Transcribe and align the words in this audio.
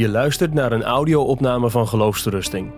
Je 0.00 0.08
luistert 0.08 0.54
naar 0.54 0.72
een 0.72 0.82
audio-opname 0.82 1.70
van 1.70 1.88
Geloofsterusting. 1.88 2.72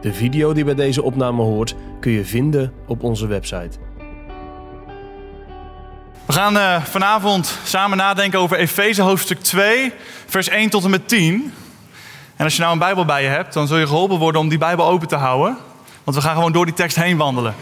De 0.00 0.12
video 0.12 0.52
die 0.52 0.64
bij 0.64 0.74
deze 0.74 1.02
opname 1.02 1.42
hoort 1.42 1.74
kun 2.00 2.12
je 2.12 2.24
vinden 2.24 2.72
op 2.86 3.02
onze 3.02 3.26
website. 3.26 3.78
We 6.26 6.32
gaan 6.32 6.56
uh, 6.56 6.82
vanavond 6.82 7.58
samen 7.64 7.96
nadenken 7.98 8.38
over 8.38 8.56
Efeze 8.56 9.02
hoofdstuk 9.02 9.38
2, 9.40 9.92
vers 10.26 10.48
1 10.48 10.70
tot 10.70 10.84
en 10.84 10.90
met 10.90 11.08
10. 11.08 11.52
En 12.36 12.44
als 12.44 12.54
je 12.54 12.60
nou 12.60 12.72
een 12.72 12.78
Bijbel 12.78 13.04
bij 13.04 13.22
je 13.22 13.28
hebt, 13.28 13.52
dan 13.52 13.66
zul 13.66 13.78
je 13.78 13.86
geholpen 13.86 14.18
worden 14.18 14.40
om 14.40 14.48
die 14.48 14.58
Bijbel 14.58 14.86
open 14.86 15.08
te 15.08 15.16
houden. 15.16 15.56
Want 16.04 16.16
we 16.16 16.22
gaan 16.22 16.34
gewoon 16.34 16.52
door 16.52 16.64
die 16.64 16.74
tekst 16.74 16.96
heen 16.96 17.16
wandelen. 17.16 17.54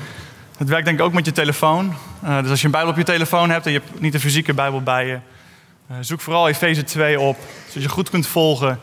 Het 0.56 0.68
werkt 0.68 0.84
denk 0.84 0.98
ik 0.98 1.04
ook 1.04 1.12
met 1.12 1.26
je 1.26 1.32
telefoon. 1.32 1.94
Uh, 2.24 2.40
dus 2.40 2.50
als 2.50 2.60
je 2.60 2.66
een 2.66 2.72
Bijbel 2.72 2.90
op 2.90 2.96
je 2.96 3.04
telefoon 3.04 3.50
hebt 3.50 3.66
en 3.66 3.72
je 3.72 3.78
hebt 3.78 4.00
niet 4.00 4.12
de 4.12 4.20
fysieke 4.20 4.54
Bijbel 4.54 4.82
bij 4.82 5.06
je, 5.06 5.18
uh, 5.90 5.96
zoek 6.00 6.20
vooral 6.20 6.48
Efeze 6.48 6.84
2 6.84 7.20
op, 7.20 7.36
zodat 7.66 7.82
je 7.82 7.88
goed 7.88 8.10
kunt 8.10 8.26
volgen 8.26 8.80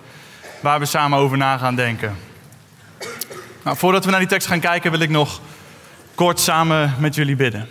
waar 0.61 0.79
we 0.79 0.85
samen 0.85 1.19
over 1.19 1.37
na 1.37 1.57
gaan 1.57 1.75
denken. 1.75 2.15
Nou, 3.63 3.77
voordat 3.77 4.05
we 4.05 4.11
naar 4.11 4.19
die 4.19 4.29
tekst 4.29 4.47
gaan 4.47 4.59
kijken, 4.59 4.91
wil 4.91 4.99
ik 4.99 5.09
nog 5.09 5.41
kort 6.15 6.39
samen 6.39 6.93
met 6.99 7.15
jullie 7.15 7.35
bidden. 7.35 7.69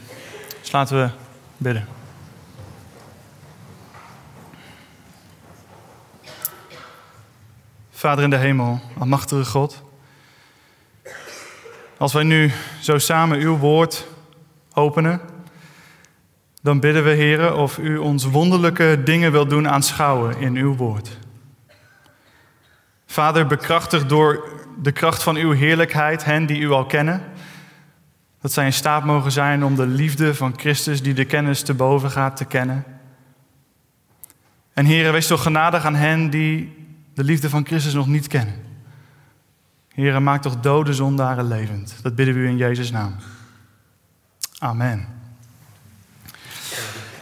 Dus 0.61 0.73
laten 0.73 0.97
we 1.03 1.11
bidden. 1.57 1.87
Vader 7.91 8.25
in 8.25 8.31
de 8.31 8.37
hemel, 8.37 8.81
almachtige 8.99 9.45
God. 9.45 9.83
Als 11.99 12.13
wij 12.13 12.23
nu 12.23 12.53
zo 12.81 12.99
samen 12.99 13.39
uw 13.39 13.57
woord 13.57 14.07
openen, 14.73 15.21
dan 16.63 16.81
bidden 16.81 17.05
we, 17.05 17.11
heren, 17.11 17.57
of 17.57 17.79
u 17.79 17.97
ons 17.99 18.25
wonderlijke 18.25 19.01
dingen 19.05 19.33
wilt 19.33 19.51
doen 19.51 19.69
aanschouwen 19.69 20.39
in 20.39 20.57
uw 20.57 20.77
woord. 20.77 21.19
Vader, 23.17 23.47
bekrachtig 23.47 24.07
door 24.07 24.49
de 24.83 24.93
kracht 24.93 25.23
van 25.23 25.37
uw 25.37 25.53
heerlijkheid 25.53 26.25
hen 26.25 26.47
die 26.47 26.61
u 26.61 26.71
al 26.71 26.87
kennen, 26.87 27.23
dat 28.41 28.53
zij 28.53 28.65
in 28.65 28.73
staat 28.73 29.05
mogen 29.05 29.33
zijn 29.33 29.65
om 29.65 29.77
de 29.77 29.87
liefde 29.87 30.35
van 30.35 30.55
Christus, 30.57 31.03
die 31.03 31.15
de 31.15 31.25
kennis 31.25 31.63
te 31.63 31.75
boven 31.75 32.11
gaat, 32.11 32.37
te 32.37 32.45
kennen. 32.45 32.85
En 34.73 34.85
heren, 34.85 35.13
wees 35.13 35.27
toch 35.27 35.43
genadig 35.43 35.85
aan 35.85 35.95
hen 35.95 36.31
die 36.31 36.87
de 37.15 37.25
liefde 37.25 37.51
van 37.51 37.67
Christus 37.67 37.95
nog 37.95 38.07
niet 38.07 38.27
kennen. 38.27 38.55
Heren, 39.95 40.23
maak 40.23 40.43
toch 40.43 40.61
dode 40.61 40.95
zondaren 40.95 41.49
levend. 41.49 41.95
Dat 42.03 42.15
bidden 42.15 42.35
we 42.35 42.41
u 42.41 42.49
in 42.49 42.57
Jezus' 42.57 42.91
naam. 42.91 43.17
Amen. 44.59 45.09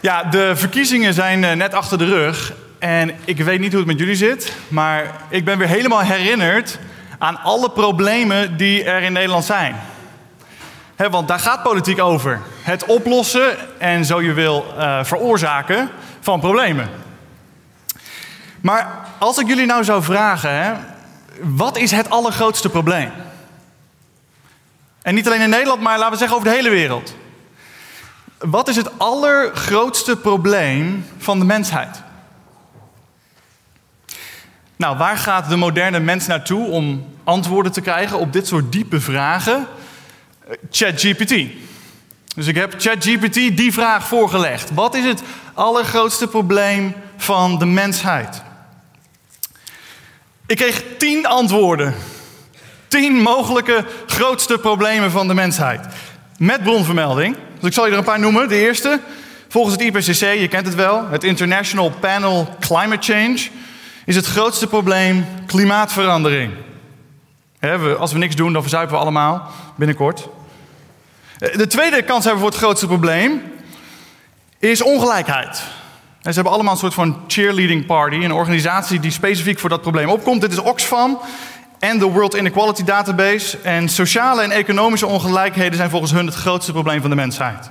Ja, 0.01 0.23
de 0.23 0.55
verkiezingen 0.55 1.13
zijn 1.13 1.43
eh, 1.43 1.55
net 1.55 1.73
achter 1.73 1.97
de 1.97 2.05
rug. 2.05 2.53
En 2.85 3.11
ik 3.25 3.37
weet 3.37 3.59
niet 3.59 3.71
hoe 3.71 3.79
het 3.79 3.87
met 3.87 3.99
jullie 3.99 4.15
zit, 4.15 4.53
maar 4.67 5.21
ik 5.29 5.45
ben 5.45 5.57
weer 5.57 5.67
helemaal 5.67 5.99
herinnerd 5.99 6.79
aan 7.17 7.41
alle 7.41 7.69
problemen 7.69 8.57
die 8.57 8.83
er 8.83 9.01
in 9.01 9.13
Nederland 9.13 9.45
zijn. 9.45 9.75
want 10.95 11.27
daar 11.27 11.39
gaat 11.39 11.63
politiek 11.63 12.01
over. 12.01 12.41
Het 12.61 12.85
oplossen 12.85 13.57
en 13.79 14.05
zo 14.05 14.21
je 14.21 14.33
wil 14.33 14.65
uh, 14.77 15.03
veroorzaken 15.03 15.89
van 16.19 16.39
problemen. 16.39 16.89
Maar 18.61 19.05
als 19.17 19.37
ik 19.37 19.47
jullie 19.47 19.65
nou 19.65 19.83
zou 19.83 20.03
vragen, 20.03 20.63
hè, 20.63 20.73
wat 21.41 21.77
is 21.77 21.91
het 21.91 22.09
allergrootste 22.09 22.69
probleem? 22.69 23.11
En 25.01 25.15
niet 25.15 25.27
alleen 25.27 25.41
in 25.41 25.49
Nederland, 25.49 25.81
maar 25.81 25.97
laten 25.97 26.11
we 26.11 26.17
zeggen 26.17 26.37
over 26.37 26.49
de 26.49 26.55
hele 26.55 26.69
wereld. 26.69 27.15
Wat 28.37 28.67
is 28.67 28.75
het 28.75 28.99
allergrootste 28.99 30.17
probleem 30.17 31.05
van 31.17 31.39
de 31.39 31.45
mensheid? 31.45 32.03
Nou, 34.75 34.97
waar 34.97 35.17
gaat 35.17 35.49
de 35.49 35.55
moderne 35.55 35.99
mens 35.99 36.27
naartoe 36.27 36.67
om 36.67 37.05
antwoorden 37.23 37.71
te 37.71 37.81
krijgen 37.81 38.19
op 38.19 38.33
dit 38.33 38.47
soort 38.47 38.71
diepe 38.71 38.99
vragen? 38.99 39.67
ChatGPT. 40.71 41.35
Dus 42.35 42.47
ik 42.47 42.55
heb 42.55 42.73
ChatGPT 42.77 43.33
die 43.33 43.73
vraag 43.73 44.07
voorgelegd. 44.07 44.73
Wat 44.73 44.95
is 44.95 45.03
het 45.03 45.21
allergrootste 45.53 46.27
probleem 46.27 46.93
van 47.17 47.59
de 47.59 47.65
mensheid? 47.65 48.41
Ik 50.45 50.57
kreeg 50.57 50.83
tien 50.97 51.25
antwoorden. 51.25 51.93
Tien 52.87 53.13
mogelijke 53.13 53.85
grootste 54.05 54.57
problemen 54.57 55.11
van 55.11 55.27
de 55.27 55.33
mensheid. 55.33 55.85
Met 56.37 56.63
bronvermelding. 56.63 57.35
Dus 57.59 57.67
ik 57.67 57.73
zal 57.73 57.85
je 57.85 57.91
er 57.91 57.97
een 57.97 58.03
paar 58.03 58.19
noemen. 58.19 58.47
De 58.47 58.59
eerste, 58.59 58.99
volgens 59.47 59.75
het 59.75 59.83
IPCC, 59.83 60.39
je 60.39 60.47
kent 60.47 60.65
het 60.65 60.75
wel, 60.75 61.07
het 61.09 61.23
International 61.23 61.89
Panel 61.89 62.55
Climate 62.59 63.13
Change, 63.13 63.39
is 64.05 64.15
het 64.15 64.25
grootste 64.25 64.67
probleem 64.67 65.25
klimaatverandering. 65.45 66.51
als 67.99 68.11
we 68.11 68.17
niks 68.17 68.35
doen, 68.35 68.53
dan 68.53 68.61
verzuipen 68.61 68.95
we 68.95 69.01
allemaal 69.01 69.51
binnenkort. 69.75 70.27
De 71.37 71.67
tweede 71.67 72.01
kans 72.01 72.23
hebben 72.23 72.43
we 72.43 72.49
voor 72.49 72.49
het 72.49 72.63
grootste 72.63 72.87
probleem 72.87 73.41
is 74.59 74.81
ongelijkheid. 74.81 75.63
En 76.21 76.33
ze 76.33 76.39
hebben 76.39 76.53
allemaal 76.53 76.73
een 76.73 76.79
soort 76.79 76.93
van 76.93 77.23
cheerleading 77.27 77.85
party, 77.85 78.15
een 78.15 78.31
organisatie 78.31 78.99
die 78.99 79.11
specifiek 79.11 79.59
voor 79.59 79.69
dat 79.69 79.81
probleem 79.81 80.09
opkomt. 80.09 80.41
Dit 80.41 80.51
is 80.51 80.59
Oxfam 80.59 81.19
en 81.79 81.99
de 81.99 82.05
World 82.05 82.33
Inequality 82.33 82.83
Database. 82.83 83.57
En 83.57 83.89
sociale 83.89 84.41
en 84.41 84.51
economische 84.51 85.07
ongelijkheden 85.07 85.77
zijn 85.77 85.89
volgens 85.89 86.11
hun 86.11 86.25
het 86.25 86.35
grootste 86.35 86.71
probleem 86.71 87.01
van 87.01 87.09
de 87.09 87.15
mensheid. 87.15 87.69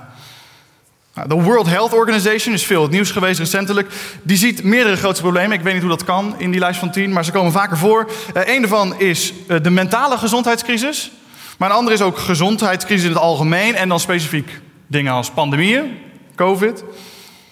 Nou, 1.15 1.27
de 1.27 1.35
World 1.35 1.67
Health 1.67 1.93
Organization 1.93 2.53
is 2.53 2.65
veel 2.65 2.81
het 2.81 2.91
nieuws 2.91 3.11
geweest 3.11 3.39
recentelijk. 3.39 3.93
Die 4.23 4.37
ziet 4.37 4.63
meerdere 4.63 4.95
grootste 4.95 5.21
problemen. 5.21 5.57
Ik 5.57 5.63
weet 5.63 5.73
niet 5.73 5.81
hoe 5.81 5.91
dat 5.91 6.03
kan 6.03 6.35
in 6.37 6.51
die 6.51 6.59
lijst 6.59 6.79
van 6.79 6.91
tien, 6.91 7.13
maar 7.13 7.25
ze 7.25 7.31
komen 7.31 7.51
vaker 7.51 7.77
voor. 7.77 8.11
Uh, 8.33 8.47
een 8.47 8.61
daarvan 8.61 8.99
is 8.99 9.33
uh, 9.47 9.57
de 9.61 9.69
mentale 9.69 10.17
gezondheidscrisis. 10.17 11.11
Maar 11.57 11.69
een 11.69 11.75
andere 11.75 11.95
is 11.95 12.01
ook 12.01 12.17
gezondheidscrisis 12.17 13.03
in 13.05 13.11
het 13.11 13.21
algemeen. 13.21 13.75
En 13.75 13.89
dan 13.89 13.99
specifiek 13.99 14.59
dingen 14.87 15.13
als 15.13 15.29
pandemieën, 15.29 15.97
COVID. 16.35 16.83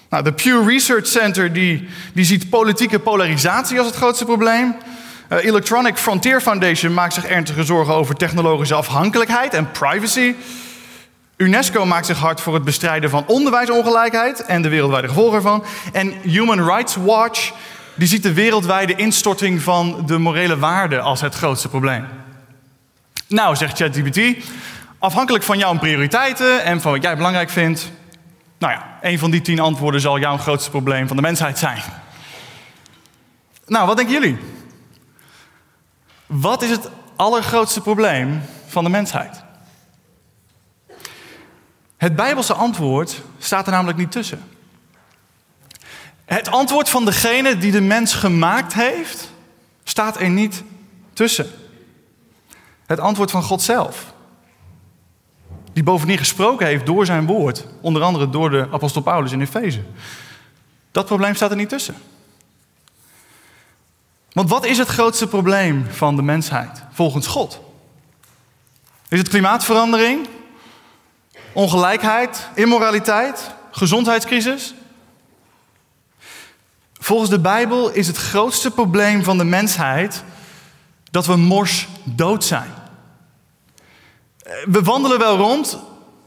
Nou, 0.09 0.23
de 0.23 0.33
Pew 0.33 0.69
Research 0.69 1.07
Center 1.07 1.53
die, 1.53 1.87
die 2.13 2.25
ziet 2.25 2.49
politieke 2.49 2.99
polarisatie 2.99 3.77
als 3.77 3.87
het 3.87 3.95
grootste 3.95 4.25
probleem. 4.25 4.75
Uh, 5.29 5.43
Electronic 5.43 5.97
Frontier 5.97 6.41
Foundation 6.41 6.93
maakt 6.93 7.13
zich 7.13 7.25
ernstige 7.25 7.63
zorgen 7.63 7.93
over 7.93 8.15
technologische 8.15 8.75
afhankelijkheid 8.75 9.53
en 9.53 9.71
privacy. 9.71 10.33
UNESCO 11.37 11.85
maakt 11.85 12.05
zich 12.05 12.17
hard 12.17 12.41
voor 12.41 12.53
het 12.53 12.63
bestrijden 12.63 13.09
van 13.09 13.23
onderwijsongelijkheid 13.27 14.45
en 14.45 14.61
de 14.61 14.69
wereldwijde 14.69 15.07
gevolgen 15.07 15.35
ervan. 15.35 15.63
En 15.91 16.11
Human 16.21 16.65
Rights 16.65 16.95
Watch 16.95 17.51
die 17.95 18.07
ziet 18.07 18.23
de 18.23 18.33
wereldwijde 18.33 18.95
instorting 18.95 19.61
van 19.61 20.03
de 20.05 20.17
morele 20.17 20.57
waarden 20.57 21.01
als 21.01 21.21
het 21.21 21.35
grootste 21.35 21.69
probleem. 21.69 22.05
Nou, 23.27 23.55
zegt 23.55 23.77
ChatGPT, 23.77 24.45
afhankelijk 24.99 25.43
van 25.43 25.57
jouw 25.57 25.77
prioriteiten 25.77 26.63
en 26.63 26.81
van 26.81 26.91
wat 26.91 27.03
jij 27.03 27.15
belangrijk 27.15 27.49
vindt, 27.49 27.91
nou 28.57 28.73
ja, 28.73 28.97
een 29.01 29.19
van 29.19 29.31
die 29.31 29.41
tien 29.41 29.59
antwoorden 29.59 30.01
zal 30.01 30.19
jouw 30.19 30.37
grootste 30.37 30.69
probleem 30.69 31.07
van 31.07 31.15
de 31.15 31.21
mensheid 31.21 31.59
zijn. 31.59 31.81
Nou, 33.65 33.87
wat 33.87 33.97
denken 33.97 34.13
jullie? 34.13 34.37
Wat 36.25 36.61
is 36.61 36.69
het 36.69 36.89
allergrootste 37.15 37.81
probleem 37.81 38.41
van 38.67 38.83
de 38.83 38.89
mensheid? 38.89 39.42
Het 42.03 42.15
Bijbelse 42.15 42.53
antwoord 42.53 43.21
staat 43.37 43.65
er 43.65 43.71
namelijk 43.71 43.97
niet 43.97 44.11
tussen. 44.11 44.43
Het 46.25 46.47
antwoord 46.47 46.89
van 46.89 47.05
degene 47.05 47.57
die 47.57 47.71
de 47.71 47.81
mens 47.81 48.13
gemaakt 48.13 48.73
heeft, 48.73 49.31
staat 49.83 50.19
er 50.19 50.29
niet 50.29 50.63
tussen. 51.13 51.51
Het 52.85 52.99
antwoord 52.99 53.31
van 53.31 53.43
God 53.43 53.61
zelf. 53.61 54.13
Die 55.73 55.83
bovendien 55.83 56.17
gesproken 56.17 56.67
heeft 56.67 56.85
door 56.85 57.05
zijn 57.05 57.25
woord. 57.25 57.65
Onder 57.81 58.01
andere 58.01 58.29
door 58.29 58.49
de 58.49 58.67
apostel 58.71 59.01
Paulus 59.01 59.31
in 59.31 59.41
Efeze. 59.41 59.83
Dat 60.91 61.05
probleem 61.05 61.35
staat 61.35 61.51
er 61.51 61.57
niet 61.57 61.69
tussen. 61.69 61.95
Want 64.31 64.49
wat 64.49 64.65
is 64.65 64.77
het 64.77 64.87
grootste 64.87 65.27
probleem 65.27 65.85
van 65.89 66.15
de 66.15 66.21
mensheid 66.21 66.83
volgens 66.91 67.27
God? 67.27 67.59
Is 69.07 69.19
het 69.19 69.29
klimaatverandering? 69.29 70.27
Ongelijkheid? 71.53 72.49
Immoraliteit? 72.55 73.51
Gezondheidscrisis? 73.71 74.73
Volgens 76.93 77.29
de 77.29 77.39
Bijbel 77.39 77.89
is 77.89 78.07
het 78.07 78.17
grootste 78.17 78.71
probleem 78.71 79.23
van 79.23 79.37
de 79.37 79.43
mensheid 79.43 80.23
dat 81.11 81.25
we 81.25 81.35
mors 81.35 81.87
dood 82.03 82.43
zijn. 82.43 82.69
We 84.65 84.81
wandelen 84.83 85.19
wel 85.19 85.37
rond, 85.37 85.79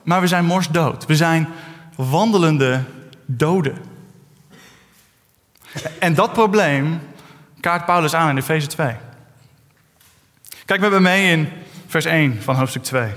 maar 0.03 0.21
we 0.21 0.27
zijn 0.27 0.45
morsdood. 0.45 1.07
We 1.07 1.17
zijn 1.17 1.49
wandelende 1.97 2.83
doden. 3.25 3.77
En 5.99 6.15
dat 6.15 6.33
probleem 6.33 7.01
kaart 7.61 7.85
Paulus 7.85 8.15
aan 8.15 8.29
in 8.29 8.37
Efeze 8.37 8.67
2. 8.67 8.97
Kijk 10.65 10.81
met 10.81 10.91
me 10.91 11.01
mee 11.01 11.31
in 11.31 11.49
vers 11.87 12.05
1 12.05 12.43
van 12.43 12.55
hoofdstuk 12.55 12.83
2. 12.83 13.13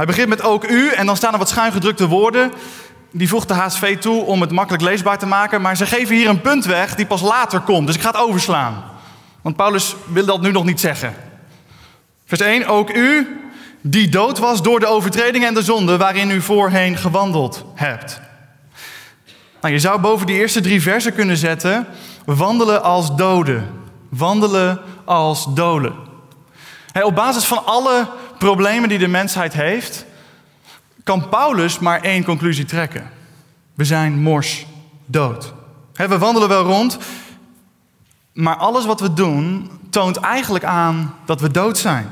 Hij 0.00 0.08
begint 0.08 0.28
met 0.28 0.42
ook 0.42 0.64
u 0.64 0.88
en 0.88 1.06
dan 1.06 1.16
staan 1.16 1.32
er 1.32 1.38
wat 1.38 1.48
schuin 1.48 1.72
gedrukte 1.72 2.06
woorden. 2.06 2.52
die 3.10 3.28
voegt 3.28 3.48
de 3.48 3.54
HSV 3.54 3.98
toe 3.98 4.24
om 4.24 4.40
het 4.40 4.50
makkelijk 4.50 4.82
leesbaar 4.82 5.18
te 5.18 5.26
maken, 5.26 5.60
maar 5.60 5.76
ze 5.76 5.86
geven 5.86 6.16
hier 6.16 6.28
een 6.28 6.40
punt 6.40 6.64
weg 6.64 6.94
die 6.94 7.06
pas 7.06 7.20
later 7.20 7.60
komt. 7.60 7.86
Dus 7.86 7.96
ik 7.96 8.02
ga 8.02 8.10
het 8.10 8.20
overslaan. 8.20 8.84
Want 9.42 9.56
Paulus 9.56 9.94
wil 10.06 10.24
dat 10.24 10.40
nu 10.40 10.50
nog 10.50 10.64
niet 10.64 10.80
zeggen. 10.80 11.14
Vers 12.26 12.40
1, 12.40 12.66
ook 12.66 12.94
u 12.94 13.40
die 13.80 14.08
dood 14.08 14.38
was 14.38 14.62
door 14.62 14.80
de 14.80 14.86
overtreding 14.86 15.44
en 15.44 15.54
de 15.54 15.62
zonde 15.62 15.96
waarin 15.96 16.30
u 16.30 16.40
voorheen 16.40 16.96
gewandeld 16.96 17.64
hebt. 17.74 18.20
Nou, 19.60 19.74
je 19.74 19.80
zou 19.80 20.00
boven 20.00 20.26
die 20.26 20.36
eerste 20.36 20.60
drie 20.60 20.82
versen 20.82 21.14
kunnen 21.14 21.36
zetten, 21.36 21.86
wandelen 22.24 22.82
als 22.82 23.16
doden. 23.16 23.68
Wandelen 24.08 24.80
als 25.04 25.46
doden. 25.54 25.94
op 27.02 27.14
basis 27.14 27.44
van 27.44 27.66
alle 27.66 28.08
problemen 28.40 28.88
die 28.88 28.98
de 28.98 29.08
mensheid 29.08 29.52
heeft, 29.52 30.04
kan 31.04 31.28
Paulus 31.28 31.78
maar 31.78 32.02
één 32.02 32.24
conclusie 32.24 32.64
trekken. 32.64 33.10
We 33.74 33.84
zijn 33.84 34.22
mors 34.22 34.66
dood. 35.06 35.52
we 35.92 36.18
wandelen 36.18 36.48
wel 36.48 36.64
rond, 36.64 36.98
maar 38.32 38.56
alles 38.56 38.84
wat 38.84 39.00
we 39.00 39.12
doen 39.12 39.70
toont 39.90 40.16
eigenlijk 40.16 40.64
aan 40.64 41.14
dat 41.24 41.40
we 41.40 41.50
dood 41.50 41.78
zijn. 41.78 42.08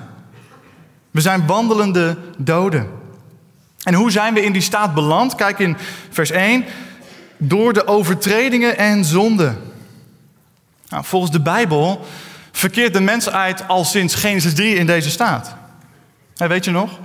We 1.10 1.20
zijn 1.20 1.46
wandelende 1.46 2.16
doden. 2.36 2.90
En 3.82 3.94
hoe 3.94 4.10
zijn 4.10 4.34
we 4.34 4.44
in 4.44 4.52
die 4.52 4.62
staat 4.62 4.94
beland? 4.94 5.34
Kijk 5.34 5.58
in 5.58 5.76
vers 6.10 6.30
1. 6.30 6.64
Door 7.36 7.72
de 7.72 7.86
overtredingen 7.86 8.78
en 8.78 9.04
zonden. 9.04 9.58
Nou, 10.88 11.04
volgens 11.04 11.32
de 11.32 11.40
Bijbel 11.40 12.06
verkeert 12.52 12.92
de 12.92 13.00
mensheid 13.00 13.68
al 13.68 13.84
sinds 13.84 14.14
Genesis 14.14 14.54
3 14.54 14.74
in 14.74 14.86
deze 14.86 15.10
staat. 15.10 15.56
Weet 16.46 16.64
je 16.64 16.70
nog? 16.70 16.98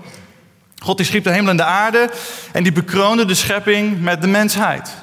God 0.83 0.97
die 0.97 1.05
schiep 1.05 1.23
de 1.23 1.31
hemel 1.31 1.49
en 1.49 1.57
de 1.57 1.63
aarde 1.63 2.11
en 2.51 2.63
die 2.63 2.71
bekroonde 2.71 3.25
de 3.25 3.35
schepping 3.35 4.01
met 4.01 4.21
de 4.21 4.27
mensheid. 4.27 4.93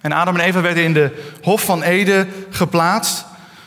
En 0.00 0.12
Adam 0.12 0.36
en 0.36 0.44
Eva 0.44 0.60
werden 0.60 0.82
in 0.84 0.92
de 0.92 1.32
Hof 1.42 1.64
van 1.64 1.82
Eden 1.82 2.28
geplaatst 2.50 3.24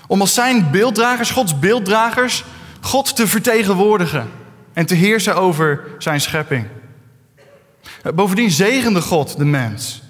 om 0.08 0.22
als 0.22 0.34
zijn 0.34 0.72
beelddragers, 0.72 1.32
Gods 1.32 1.60
beelddragers, 1.60 2.44
God 2.82 3.16
te 3.16 3.28
vertegenwoordigen 3.28 4.30
en 4.74 4.86
te 4.86 4.96
heersen 4.96 5.36
over 5.36 5.84
zijn 5.98 6.22
schepping. 6.22 6.68
Bovendien 8.16 8.52
zegende 8.52 9.02
God 9.02 9.38
de 9.38 9.46
mens 9.46 10.02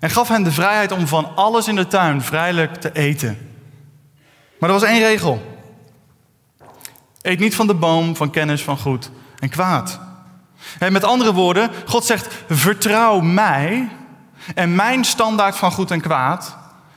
en 0.00 0.10
gaf 0.10 0.28
hen 0.28 0.42
de 0.42 0.52
vrijheid 0.52 0.92
om 0.92 1.06
van 1.06 1.36
alles 1.36 1.68
in 1.68 1.76
de 1.76 1.86
tuin 1.86 2.22
vrijelijk 2.22 2.74
te 2.74 2.92
eten. 2.92 3.38
Maar 4.58 4.68
er 4.68 4.80
was 4.80 4.88
één 4.88 5.00
regel. 5.00 5.56
Eet 7.22 7.38
niet 7.38 7.54
van 7.54 7.66
de 7.66 7.74
boom 7.74 8.16
van 8.16 8.30
kennis 8.30 8.62
van 8.62 8.78
goed 8.78 9.10
en 9.46 9.52
kwaad. 9.52 9.98
En 10.78 10.92
met 10.92 11.04
andere 11.04 11.32
woorden, 11.32 11.70
God 11.86 12.04
zegt: 12.04 12.34
vertrouw 12.48 13.20
mij 13.20 13.88
en 14.54 14.74
mijn 14.74 15.04
standaard 15.04 15.56
van 15.56 15.72
goed 15.72 15.90
en 15.90 16.00
kwaad 16.00 16.56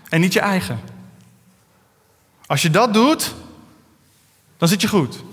en 0.09 0.21
niet 0.21 0.33
je 0.33 0.39
eigen. 0.39 0.79
Als 2.45 2.61
je 2.61 2.69
dat 2.69 2.93
doet, 2.93 3.33
dan 4.57 4.67
zit 4.67 4.81
je 4.81 4.87
goed. 4.87 5.23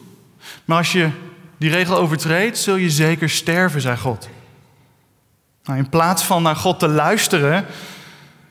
Maar 0.65 0.79
als 0.79 0.93
je 0.93 1.11
die 1.57 1.71
regel 1.71 1.97
overtreedt, 1.97 2.59
zul 2.59 2.77
je 2.77 2.91
zeker 2.91 3.31
sterven, 3.31 3.81
zei 3.81 3.97
God. 3.97 4.29
Nou, 5.65 5.79
in 5.79 5.89
plaats 5.89 6.23
van 6.23 6.43
naar 6.43 6.57
God 6.57 6.79
te 6.79 6.89
luisteren, 6.89 7.67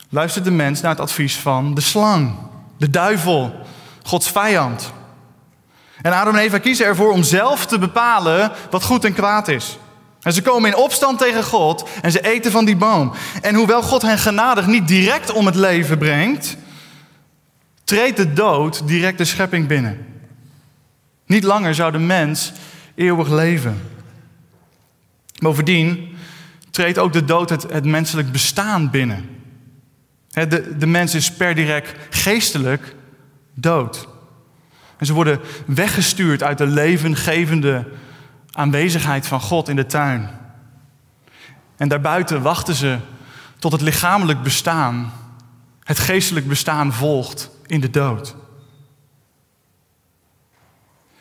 luistert 0.09 0.45
de 0.45 0.51
mens 0.51 0.81
naar 0.81 0.91
het 0.91 0.99
advies 0.99 1.35
van 1.35 1.73
de 1.73 1.81
slang, 1.81 2.35
de 2.77 2.89
duivel, 2.89 3.65
Gods 4.03 4.31
vijand. 4.31 4.93
En 6.01 6.13
Adam 6.13 6.35
en 6.35 6.41
Eva 6.41 6.57
kiezen 6.57 6.85
ervoor 6.85 7.11
om 7.11 7.23
zelf 7.23 7.65
te 7.65 7.79
bepalen 7.79 8.51
wat 8.69 8.83
goed 8.83 9.05
en 9.05 9.13
kwaad 9.13 9.47
is. 9.47 9.77
En 10.21 10.33
ze 10.33 10.41
komen 10.41 10.69
in 10.69 10.77
opstand 10.77 11.19
tegen 11.19 11.43
God 11.43 11.89
en 12.01 12.11
ze 12.11 12.21
eten 12.21 12.51
van 12.51 12.65
die 12.65 12.75
boom. 12.75 13.13
En 13.41 13.55
hoewel 13.55 13.81
God 13.81 14.01
hen 14.01 14.17
genadig 14.17 14.67
niet 14.67 14.87
direct 14.87 15.31
om 15.31 15.45
het 15.45 15.55
leven 15.55 15.97
brengt, 15.97 16.57
treedt 17.83 18.17
de 18.17 18.33
dood 18.33 18.87
direct 18.87 19.17
de 19.17 19.25
schepping 19.25 19.67
binnen. 19.67 20.05
Niet 21.25 21.43
langer 21.43 21.75
zou 21.75 21.91
de 21.91 21.97
mens 21.97 22.51
eeuwig 22.95 23.29
leven. 23.29 23.81
Bovendien 25.39 26.17
treedt 26.71 26.97
ook 26.97 27.13
de 27.13 27.25
dood 27.25 27.49
het, 27.49 27.63
het 27.71 27.85
menselijk 27.85 28.31
bestaan 28.31 28.89
binnen. 28.89 29.29
De, 30.27 30.77
de 30.77 30.87
mens 30.87 31.15
is 31.15 31.31
per 31.31 31.55
direct 31.55 31.93
geestelijk 32.09 32.95
dood. 33.53 34.07
En 34.97 35.05
ze 35.05 35.13
worden 35.13 35.39
weggestuurd 35.65 36.43
uit 36.43 36.57
de 36.57 36.67
levengevende 36.67 37.87
aanwezigheid 38.51 39.27
van 39.27 39.41
God 39.41 39.69
in 39.69 39.75
de 39.75 39.85
tuin. 39.85 40.29
En 41.77 41.87
daarbuiten 41.87 42.41
wachten 42.41 42.75
ze 42.75 42.97
tot 43.59 43.71
het 43.71 43.81
lichamelijk 43.81 44.41
bestaan, 44.41 45.13
het 45.83 45.99
geestelijk 45.99 46.47
bestaan 46.47 46.93
volgt 46.93 47.49
in 47.65 47.79
de 47.79 47.89
dood. 47.89 48.35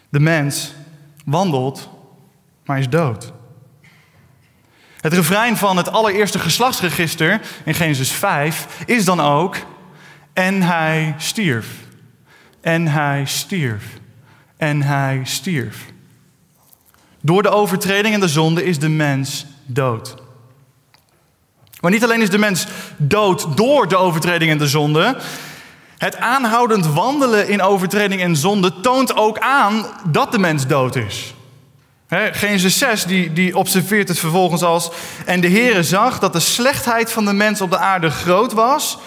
De 0.09 0.21
mens 0.21 0.75
wandelt, 1.25 1.91
maar 2.65 2.79
is 2.79 2.89
dood. 2.89 3.33
Het 5.01 5.13
refrein 5.13 5.57
van 5.57 5.77
het 5.77 5.91
allereerste 5.91 6.39
geslachtsregister 6.39 7.41
in 7.65 7.75
Genesis 7.75 8.13
5 8.13 8.83
is 8.87 9.05
dan 9.05 9.21
ook: 9.21 9.57
En 10.33 10.63
hij 10.63 11.15
stierf. 11.19 11.84
En 12.65 12.89
hij 12.89 13.23
stierf. 13.27 13.85
En 14.57 14.83
hij 14.83 15.21
stierf. 15.25 15.77
Door 17.21 17.43
de 17.43 17.49
overtreding 17.49 18.15
en 18.15 18.21
de 18.21 18.29
zonde 18.29 18.65
is 18.65 18.79
de 18.79 18.89
mens 18.89 19.47
dood. 19.67 20.15
Maar 21.81 21.91
niet 21.91 22.05
alleen 22.05 22.23
is 22.23 22.31
de 22.31 22.39
mens 22.39 22.67
dood 22.97 23.57
door 23.57 23.89
de 23.89 23.97
overtreding 23.97 24.51
en 24.51 24.59
de 24.59 24.69
zonde. 24.69 25.17
Het 25.99 26.17
aanhoudend 26.17 26.87
wandelen 26.87 27.49
in 27.49 27.63
overtreding 27.63 28.21
en 28.21 28.37
zonde 28.37 28.81
toont 28.81 29.17
ook 29.17 29.39
aan 29.39 29.87
dat 30.09 30.33
de 30.33 30.39
mens 30.39 30.67
dood 30.67 30.97
is. 30.97 31.35
Genesis 32.09 32.79
6 32.79 33.05
die, 33.05 33.33
die 33.33 33.57
observeert 33.57 34.09
het 34.09 34.19
vervolgens 34.19 34.63
als... 34.63 34.91
En 35.25 35.41
de 35.41 35.51
Heere 35.51 35.83
zag 35.83 36.19
dat 36.19 36.33
de 36.33 36.41
slechtheid 36.41 37.13
van 37.13 37.25
de 37.25 37.33
mens 37.33 37.61
op 37.61 37.71
de 37.71 37.79
aarde 37.79 38.11
groot 38.11 38.53
was... 38.53 38.99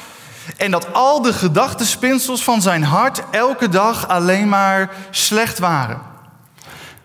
en 0.58 0.72
dat 0.72 0.94
al 0.94 1.22
de 1.22 1.34
gedachtenspinsels 1.34 2.44
van 2.44 2.62
zijn 2.62 2.84
hart 2.84 3.24
elke 3.32 3.70
dag 3.70 4.08
alleen 4.08 4.50
maar 4.50 4.96
slecht 5.10 5.60
waren. 5.60 6.02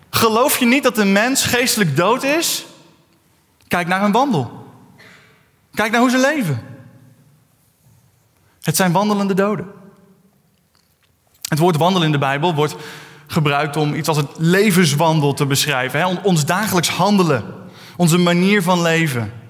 Geloof 0.09 0.57
je 0.57 0.65
niet 0.65 0.83
dat 0.83 0.95
de 0.95 1.05
mens 1.05 1.45
geestelijk 1.45 1.95
dood 1.95 2.23
is? 2.23 2.65
Kijk 3.67 3.87
naar 3.87 4.01
hun 4.01 4.11
wandel. 4.11 4.67
Kijk 5.73 5.91
naar 5.91 6.01
hoe 6.01 6.09
ze 6.09 6.17
leven. 6.17 6.61
Het 8.61 8.75
zijn 8.75 8.91
wandelende 8.91 9.33
doden. 9.33 9.67
Het 11.47 11.59
woord 11.59 11.77
wandelen 11.77 12.05
in 12.05 12.11
de 12.11 12.17
Bijbel 12.17 12.53
wordt 12.55 12.75
gebruikt 13.27 13.77
om 13.77 13.93
iets 13.93 14.07
als 14.07 14.17
het 14.17 14.29
levenswandel 14.37 15.33
te 15.33 15.45
beschrijven. 15.45 15.99
Hè? 15.99 16.05
Ons 16.23 16.45
dagelijks 16.45 16.89
handelen, 16.89 17.43
onze 17.97 18.17
manier 18.17 18.63
van 18.63 18.81
leven. 18.81 19.42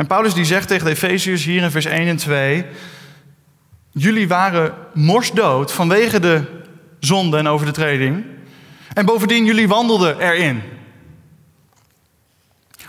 En 0.00 0.06
Paulus 0.06 0.34
die 0.34 0.44
zegt 0.44 0.68
tegen 0.68 0.84
de 0.84 1.34
hier 1.34 1.62
in 1.62 1.70
vers 1.70 1.84
1 1.84 2.08
en 2.08 2.16
2... 2.16 2.66
Jullie 3.92 4.28
waren 4.28 4.74
morsdood 4.94 5.72
vanwege 5.72 6.20
de 6.20 6.62
zonde 7.00 7.36
en 7.36 7.46
over 7.46 7.66
de 7.66 7.72
treding. 7.72 8.24
En 8.92 9.04
bovendien, 9.04 9.44
jullie 9.44 9.68
wandelden 9.68 10.20
erin. 10.20 10.62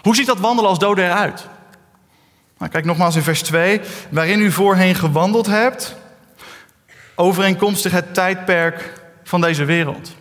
Hoe 0.02 0.16
ziet 0.16 0.26
dat 0.26 0.40
wandelen 0.40 0.70
als 0.70 0.80
doden 0.80 1.06
eruit? 1.06 1.48
Nou, 2.58 2.72
kijk 2.72 2.86
nogmaals 2.86 3.16
in 3.16 3.22
vers 3.22 3.42
2. 3.42 3.82
Waarin 4.10 4.40
u 4.40 4.52
voorheen 4.52 4.96
gewandeld 4.96 5.48
hebt, 5.48 5.96
overeenkomstig 7.16 7.92
het 7.92 8.14
tijdperk 8.14 8.94
van 9.24 9.42
deze 9.42 9.66
wereld. 9.66 10.16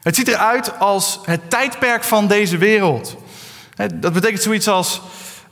Het 0.00 0.16
ziet 0.16 0.28
eruit 0.28 0.78
als 0.78 1.20
het 1.24 1.50
tijdperk 1.50 2.04
van 2.04 2.26
deze 2.26 2.56
wereld. 2.56 3.16
Dat 3.94 4.12
betekent 4.12 4.42
zoiets 4.42 4.68
als 4.68 5.00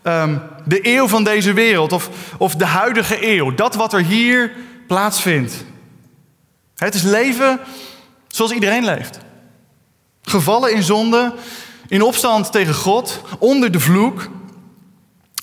um, 0.06 0.42
de 0.64 0.78
eeuw 0.82 1.08
van 1.08 1.24
deze 1.24 1.52
wereld 1.52 1.92
of, 1.92 2.10
of 2.38 2.54
de 2.54 2.66
huidige 2.66 3.26
eeuw. 3.26 3.54
Dat 3.54 3.74
wat 3.74 3.92
er 3.92 4.04
hier 4.04 4.52
plaatsvindt. 4.86 5.64
Het 6.76 6.94
is 6.94 7.02
leven 7.02 7.60
zoals 8.28 8.52
iedereen 8.52 8.84
leeft. 8.84 9.18
Gevallen 10.22 10.74
in 10.74 10.82
zonde, 10.82 11.34
in 11.88 12.02
opstand 12.02 12.52
tegen 12.52 12.74
God, 12.74 13.20
onder 13.38 13.72
de 13.72 13.80
vloek. 13.80 14.28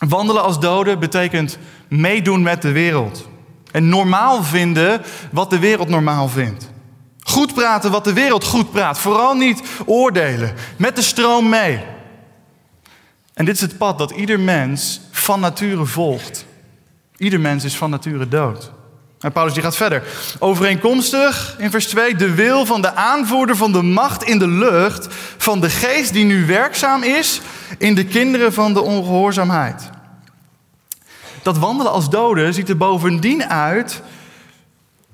Wandelen 0.07 0.43
als 0.43 0.59
doden 0.59 0.99
betekent 0.99 1.57
meedoen 1.87 2.41
met 2.41 2.61
de 2.61 2.71
wereld. 2.71 3.27
En 3.71 3.89
normaal 3.89 4.43
vinden 4.43 5.01
wat 5.31 5.49
de 5.49 5.59
wereld 5.59 5.89
normaal 5.89 6.27
vindt. 6.27 6.71
Goed 7.23 7.53
praten 7.53 7.91
wat 7.91 8.03
de 8.03 8.13
wereld 8.13 8.43
goed 8.43 8.71
praat. 8.71 8.99
Vooral 8.99 9.33
niet 9.33 9.61
oordelen. 9.85 10.53
Met 10.77 10.95
de 10.95 11.01
stroom 11.01 11.49
mee. 11.49 11.79
En 13.33 13.45
dit 13.45 13.55
is 13.55 13.61
het 13.61 13.77
pad 13.77 13.97
dat 13.97 14.11
ieder 14.11 14.39
mens 14.39 15.01
van 15.11 15.39
nature 15.39 15.85
volgt. 15.85 16.45
Ieder 17.17 17.39
mens 17.39 17.63
is 17.63 17.77
van 17.77 17.89
nature 17.89 18.27
dood. 18.27 18.71
En 19.19 19.31
Paulus 19.31 19.53
die 19.53 19.63
gaat 19.63 19.75
verder. 19.75 20.03
Overeenkomstig, 20.39 21.55
in 21.57 21.71
vers 21.71 21.87
2, 21.87 22.15
de 22.15 22.33
wil 22.33 22.65
van 22.65 22.81
de 22.81 22.93
aanvoerder 22.93 23.55
van 23.55 23.71
de 23.71 23.81
macht 23.81 24.23
in 24.23 24.39
de 24.39 24.47
lucht, 24.47 25.07
van 25.37 25.59
de 25.59 25.69
geest 25.69 26.13
die 26.13 26.25
nu 26.25 26.45
werkzaam 26.45 27.03
is 27.03 27.41
in 27.77 27.95
de 27.95 28.05
kinderen 28.05 28.53
van 28.53 28.73
de 28.73 28.81
ongehoorzaamheid. 28.81 29.89
Dat 31.41 31.57
wandelen 31.57 31.91
als 31.91 32.09
doden 32.09 32.53
ziet 32.53 32.69
er 32.69 32.77
bovendien 32.77 33.45
uit 33.45 34.01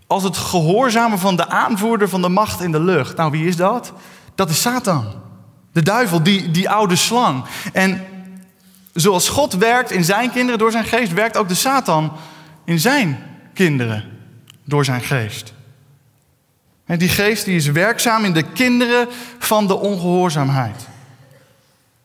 als 0.08 0.24
het 0.24 0.38
gehoorzamen 0.38 1.20
van 1.20 1.36
de 1.36 1.50
aanvoerder 1.50 2.10
van 2.10 2.22
de 2.22 2.30
macht 2.30 2.62
in 2.62 2.72
de 2.72 2.80
lucht. 2.82 3.16
Nou, 3.16 3.32
wie 3.32 3.48
is 3.48 3.56
dat? 3.56 3.94
Dat 4.36 4.50
is 4.50 4.62
Satan. 4.62 5.06
De 5.80 5.86
duivel, 5.86 6.24
die, 6.24 6.52
die 6.52 6.70
oude 6.70 6.96
slang. 6.96 7.46
En 7.74 8.06
zoals 8.94 9.30
God 9.30 9.54
werkt 9.54 9.92
in 9.92 10.04
zijn 10.04 10.32
kinderen 10.32 10.60
door 10.60 10.72
zijn 10.72 10.86
geest, 10.86 11.14
werkt 11.14 11.38
ook 11.38 11.48
de 11.48 11.54
Satan 11.54 12.12
in 12.66 12.80
zijn 12.80 13.24
kinderen 13.54 14.06
door 14.64 14.86
zijn 14.86 15.02
geest. 15.02 15.54
En 16.86 17.00
die 17.00 17.10
geest 17.10 17.46
die 17.46 17.56
is 17.56 17.68
werkzaam 17.68 18.26
in 18.26 18.34
de 18.34 18.44
kinderen 18.44 19.08
van 19.38 19.68
de 19.68 19.76
ongehoorzaamheid. 19.76 20.88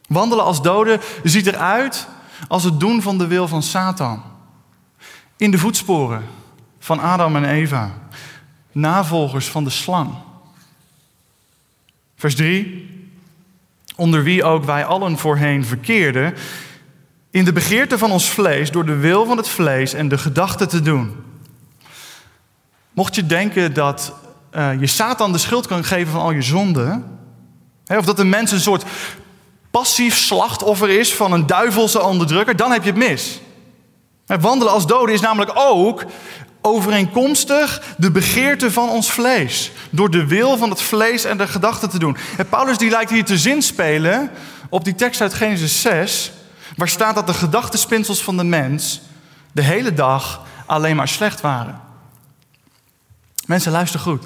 Wandelen 0.06 0.44
als 0.44 0.62
doden 0.62 1.00
ziet 1.22 1.46
eruit 1.46 2.06
als 2.48 2.64
het 2.64 2.80
doen 2.80 3.02
van 3.02 3.18
de 3.18 3.26
wil 3.26 3.48
van 3.48 3.62
Satan. 3.62 4.22
In 5.36 5.50
de 5.50 5.58
voetsporen 5.58 6.24
van 6.78 7.00
Adam 7.00 7.36
en 7.36 7.44
Eva, 7.44 7.90
navolgers 8.72 9.46
van 9.46 9.64
de 9.64 9.70
slang. 9.70 10.14
Vers 12.16 12.34
3. 12.34 12.92
Onder 13.96 14.22
wie 14.22 14.44
ook 14.44 14.64
wij 14.64 14.84
allen 14.84 15.18
voorheen 15.18 15.64
verkeerden, 15.64 16.34
in 17.30 17.44
de 17.44 17.52
begeerte 17.52 17.98
van 17.98 18.10
ons 18.10 18.28
vlees, 18.28 18.70
door 18.70 18.86
de 18.86 18.96
wil 18.96 19.26
van 19.26 19.36
het 19.36 19.48
vlees 19.48 19.92
en 19.92 20.08
de 20.08 20.18
gedachten 20.18 20.68
te 20.68 20.82
doen. 20.82 21.24
Mocht 22.92 23.14
je 23.14 23.26
denken 23.26 23.74
dat 23.74 24.14
uh, 24.52 24.80
je 24.80 24.86
Satan 24.86 25.32
de 25.32 25.38
schuld 25.38 25.66
kan 25.66 25.84
geven 25.84 26.12
van 26.12 26.20
al 26.20 26.30
je 26.30 26.42
zonden, 26.42 27.18
hè, 27.84 27.98
of 27.98 28.04
dat 28.04 28.18
een 28.18 28.28
mens 28.28 28.50
een 28.50 28.60
soort 28.60 28.84
passief 29.70 30.16
slachtoffer 30.16 30.90
is 30.90 31.14
van 31.14 31.32
een 31.32 31.46
duivelse 31.46 32.02
onderdrukker, 32.02 32.56
dan 32.56 32.72
heb 32.72 32.82
je 32.82 32.90
het 32.90 32.98
mis. 32.98 33.40
Wandelen 34.26 34.72
als 34.72 34.86
doden 34.86 35.14
is 35.14 35.20
namelijk 35.20 35.52
ook 35.54 36.04
overeenkomstig 36.66 37.82
de 37.96 38.10
begeerte 38.10 38.70
van 38.70 38.88
ons 38.88 39.10
vlees. 39.10 39.72
Door 39.90 40.10
de 40.10 40.26
wil 40.26 40.56
van 40.56 40.70
het 40.70 40.82
vlees 40.82 41.24
en 41.24 41.38
de 41.38 41.46
gedachten 41.46 41.90
te 41.90 41.98
doen. 41.98 42.16
En 42.36 42.48
Paulus 42.48 42.78
die 42.78 42.90
lijkt 42.90 43.10
hier 43.10 43.24
te 43.24 43.38
zinspelen 43.38 44.30
op 44.68 44.84
die 44.84 44.94
tekst 44.94 45.20
uit 45.20 45.34
Genesis 45.34 45.80
6, 45.80 46.32
waar 46.76 46.88
staat 46.88 47.14
dat 47.14 47.26
de 47.26 47.34
gedachtenspinsels 47.34 48.22
van 48.22 48.36
de 48.36 48.44
mens 48.44 49.00
de 49.52 49.62
hele 49.62 49.94
dag 49.94 50.46
alleen 50.66 50.96
maar 50.96 51.08
slecht 51.08 51.40
waren. 51.40 51.80
Mensen, 53.46 53.72
luister 53.72 54.00
goed. 54.00 54.24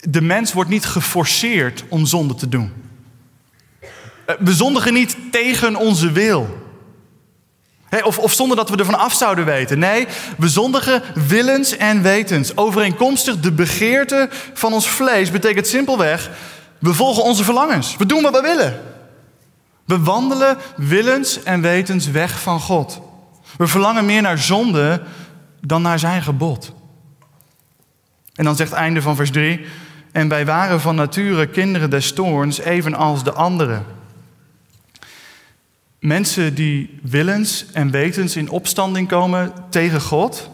De 0.00 0.20
mens 0.20 0.52
wordt 0.52 0.70
niet 0.70 0.84
geforceerd 0.84 1.84
om 1.88 2.06
zonde 2.06 2.34
te 2.34 2.48
doen. 2.48 2.72
Eh, 4.24 4.34
we 4.38 4.52
zondigen 4.52 4.92
niet 4.92 5.16
tegen 5.30 5.76
onze 5.76 6.12
wil. 6.12 6.61
Of, 8.00 8.18
of, 8.18 8.32
zonder 8.32 8.56
dat 8.56 8.68
we 8.68 8.76
ervan 8.76 8.98
af 8.98 9.12
zouden 9.12 9.44
weten. 9.44 9.78
Nee, 9.78 10.06
we 10.38 10.48
zondigen 10.48 11.02
willens 11.28 11.76
en 11.76 12.02
wetens. 12.02 12.56
Overeenkomstig 12.56 13.40
de 13.40 13.52
begeerte 13.52 14.28
van 14.52 14.72
ons 14.72 14.88
vlees 14.88 15.30
betekent 15.30 15.66
simpelweg: 15.66 16.30
we 16.78 16.94
volgen 16.94 17.22
onze 17.22 17.44
verlangens. 17.44 17.96
We 17.96 18.06
doen 18.06 18.22
wat 18.22 18.32
we 18.32 18.40
willen. 18.40 18.80
We 19.84 19.98
wandelen 19.98 20.56
willens 20.76 21.42
en 21.42 21.60
wetens 21.60 22.10
weg 22.10 22.40
van 22.40 22.60
God. 22.60 23.00
We 23.56 23.66
verlangen 23.66 24.04
meer 24.04 24.22
naar 24.22 24.38
zonde 24.38 25.02
dan 25.60 25.82
naar 25.82 25.98
zijn 25.98 26.22
gebod. 26.22 26.72
En 28.34 28.44
dan 28.44 28.56
zegt 28.56 28.72
einde 28.72 29.02
van 29.02 29.16
vers 29.16 29.30
3: 29.30 29.66
En 30.12 30.28
wij 30.28 30.46
waren 30.46 30.80
van 30.80 30.94
nature 30.94 31.46
kinderen 31.46 31.90
des 31.90 32.12
toorns, 32.12 32.58
evenals 32.58 33.24
de 33.24 33.32
anderen. 33.32 33.84
Mensen 36.02 36.54
die 36.54 36.98
willens 37.02 37.66
en 37.72 37.90
wetens 37.90 38.36
in 38.36 38.50
opstanding 38.50 39.08
komen 39.08 39.52
tegen 39.70 40.00
God, 40.00 40.50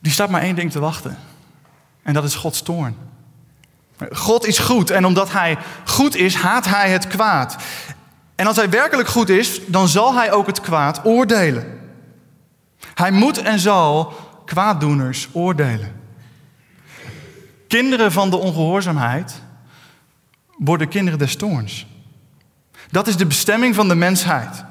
die 0.00 0.12
staat 0.12 0.30
maar 0.30 0.42
één 0.42 0.54
ding 0.54 0.70
te 0.70 0.80
wachten. 0.80 1.18
En 2.02 2.14
dat 2.14 2.24
is 2.24 2.34
Gods 2.34 2.62
toorn. 2.62 2.96
God 4.12 4.46
is 4.46 4.58
goed 4.58 4.90
en 4.90 5.04
omdat 5.04 5.32
Hij 5.32 5.58
goed 5.84 6.16
is, 6.16 6.34
haat 6.34 6.64
Hij 6.64 6.90
het 6.90 7.06
kwaad. 7.06 7.56
En 8.34 8.46
als 8.46 8.56
Hij 8.56 8.70
werkelijk 8.70 9.08
goed 9.08 9.28
is, 9.28 9.60
dan 9.66 9.88
zal 9.88 10.14
Hij 10.14 10.32
ook 10.32 10.46
het 10.46 10.60
kwaad 10.60 11.00
oordelen. 11.04 11.80
Hij 12.94 13.10
moet 13.10 13.38
en 13.38 13.58
zal 13.58 14.12
kwaaddoeners 14.44 15.28
oordelen. 15.32 16.00
Kinderen 17.66 18.12
van 18.12 18.30
de 18.30 18.36
ongehoorzaamheid 18.36 19.42
worden 20.58 20.88
kinderen 20.88 21.18
des 21.18 21.36
toorns. 21.36 21.86
Dat 22.90 23.06
is 23.06 23.16
de 23.16 23.26
bestemming 23.26 23.74
van 23.74 23.88
de 23.88 23.94
mensheid. 23.94 24.64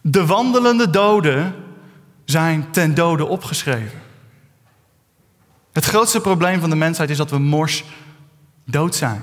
De 0.00 0.26
wandelende 0.26 0.90
doden 0.90 1.54
zijn 2.24 2.70
ten 2.70 2.94
dode 2.94 3.26
opgeschreven. 3.26 4.02
Het 5.72 5.84
grootste 5.84 6.20
probleem 6.20 6.60
van 6.60 6.70
de 6.70 6.76
mensheid 6.76 7.10
is 7.10 7.16
dat 7.16 7.30
we 7.30 7.38
mors 7.38 7.84
dood 8.64 8.94
zijn. 8.94 9.22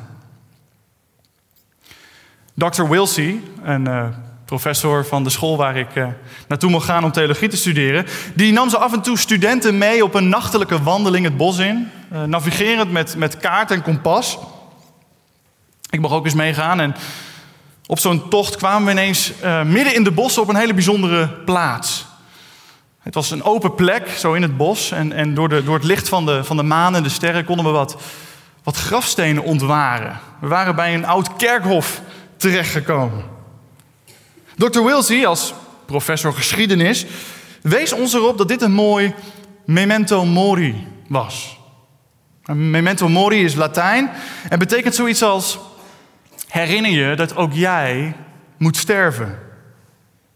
Dr. 2.54 2.88
Wilsey, 2.88 3.42
een 3.64 3.86
uh, 3.86 4.06
professor 4.46 5.06
van 5.06 5.24
de 5.24 5.30
school 5.30 5.58
waar 5.58 5.78
ik 5.78 5.96
uh, 5.96 6.08
naartoe 6.48 6.70
mocht 6.70 6.86
gaan 6.86 7.04
om 7.04 7.12
theologie 7.12 7.48
te 7.48 7.58
studeren, 7.58 8.06
die 8.36 8.52
nam 8.52 8.70
ze 8.70 8.78
af 8.78 8.94
en 8.94 9.02
toe 9.02 9.18
studenten 9.18 9.78
mee 9.78 10.04
op 10.04 10.14
een 10.14 10.30
nachtelijke 10.30 10.84
wandeling 10.84 11.26
het 11.26 11.38
bos 11.38 11.58
in, 11.58 11.90
uh, 12.14 12.24
navigerend 12.24 12.92
met, 12.92 13.16
met 13.16 13.38
kaart 13.38 13.72
en 13.72 13.82
kompas. 13.82 14.38
Ik 15.90 16.00
mocht 16.00 16.14
ook 16.14 16.26
eens 16.26 16.34
meegaan 16.34 16.80
en 16.80 16.96
op 17.92 18.00
zo'n 18.00 18.30
tocht 18.30 18.56
kwamen 18.56 18.86
we 18.86 18.92
ineens 18.92 19.32
uh, 19.44 19.64
midden 19.64 19.96
in 19.96 20.04
de 20.04 20.12
bossen 20.12 20.42
op 20.42 20.50
een 20.50 20.56
hele 20.56 20.74
bijzondere 20.74 21.28
plaats. 21.28 22.06
Het 23.00 23.14
was 23.14 23.32
een 23.32 23.44
open 23.44 23.76
plek, 23.76 24.10
zo 24.10 24.34
in 24.34 24.42
het 24.42 24.58
bos. 24.58 24.92
En, 24.92 25.12
en 25.12 25.34
door, 25.34 25.50
de, 25.50 25.64
door 25.64 25.76
het 25.76 25.84
licht 25.84 26.10
van 26.10 26.26
de, 26.26 26.44
van 26.44 26.58
de 26.58 26.64
maan 26.64 26.96
en 26.96 27.04
de 27.04 27.10
sterren 27.10 27.46
konden 27.46 27.66
we 27.66 27.72
wat, 27.72 28.02
wat 28.64 28.76
grafstenen 28.76 29.44
ontwaren. 29.44 30.20
We 30.40 30.48
waren 30.48 30.76
bij 30.76 30.94
een 30.94 31.06
oud 31.06 31.36
kerkhof 31.36 32.02
terechtgekomen. 32.38 33.24
Dr. 34.58 34.84
Wilsey, 34.84 35.28
als 35.28 35.54
professor 35.86 36.34
geschiedenis, 36.34 37.06
wees 37.62 37.94
ons 37.94 38.14
erop 38.14 38.38
dat 38.38 38.48
dit 38.48 38.62
een 38.62 38.74
mooi 38.74 39.14
memento 39.66 40.26
mori 40.26 40.88
was. 41.08 41.58
Memento 42.46 43.10
mori 43.10 43.44
is 43.44 43.56
Latijn 43.56 44.12
en 44.50 44.60
betekent 44.60 44.96
zoiets 44.96 45.24
als 45.24 45.60
herinner 46.52 46.92
je 46.92 47.16
dat 47.16 47.36
ook 47.36 47.54
jij 47.54 48.16
moet 48.58 48.78
sterven. 48.78 49.40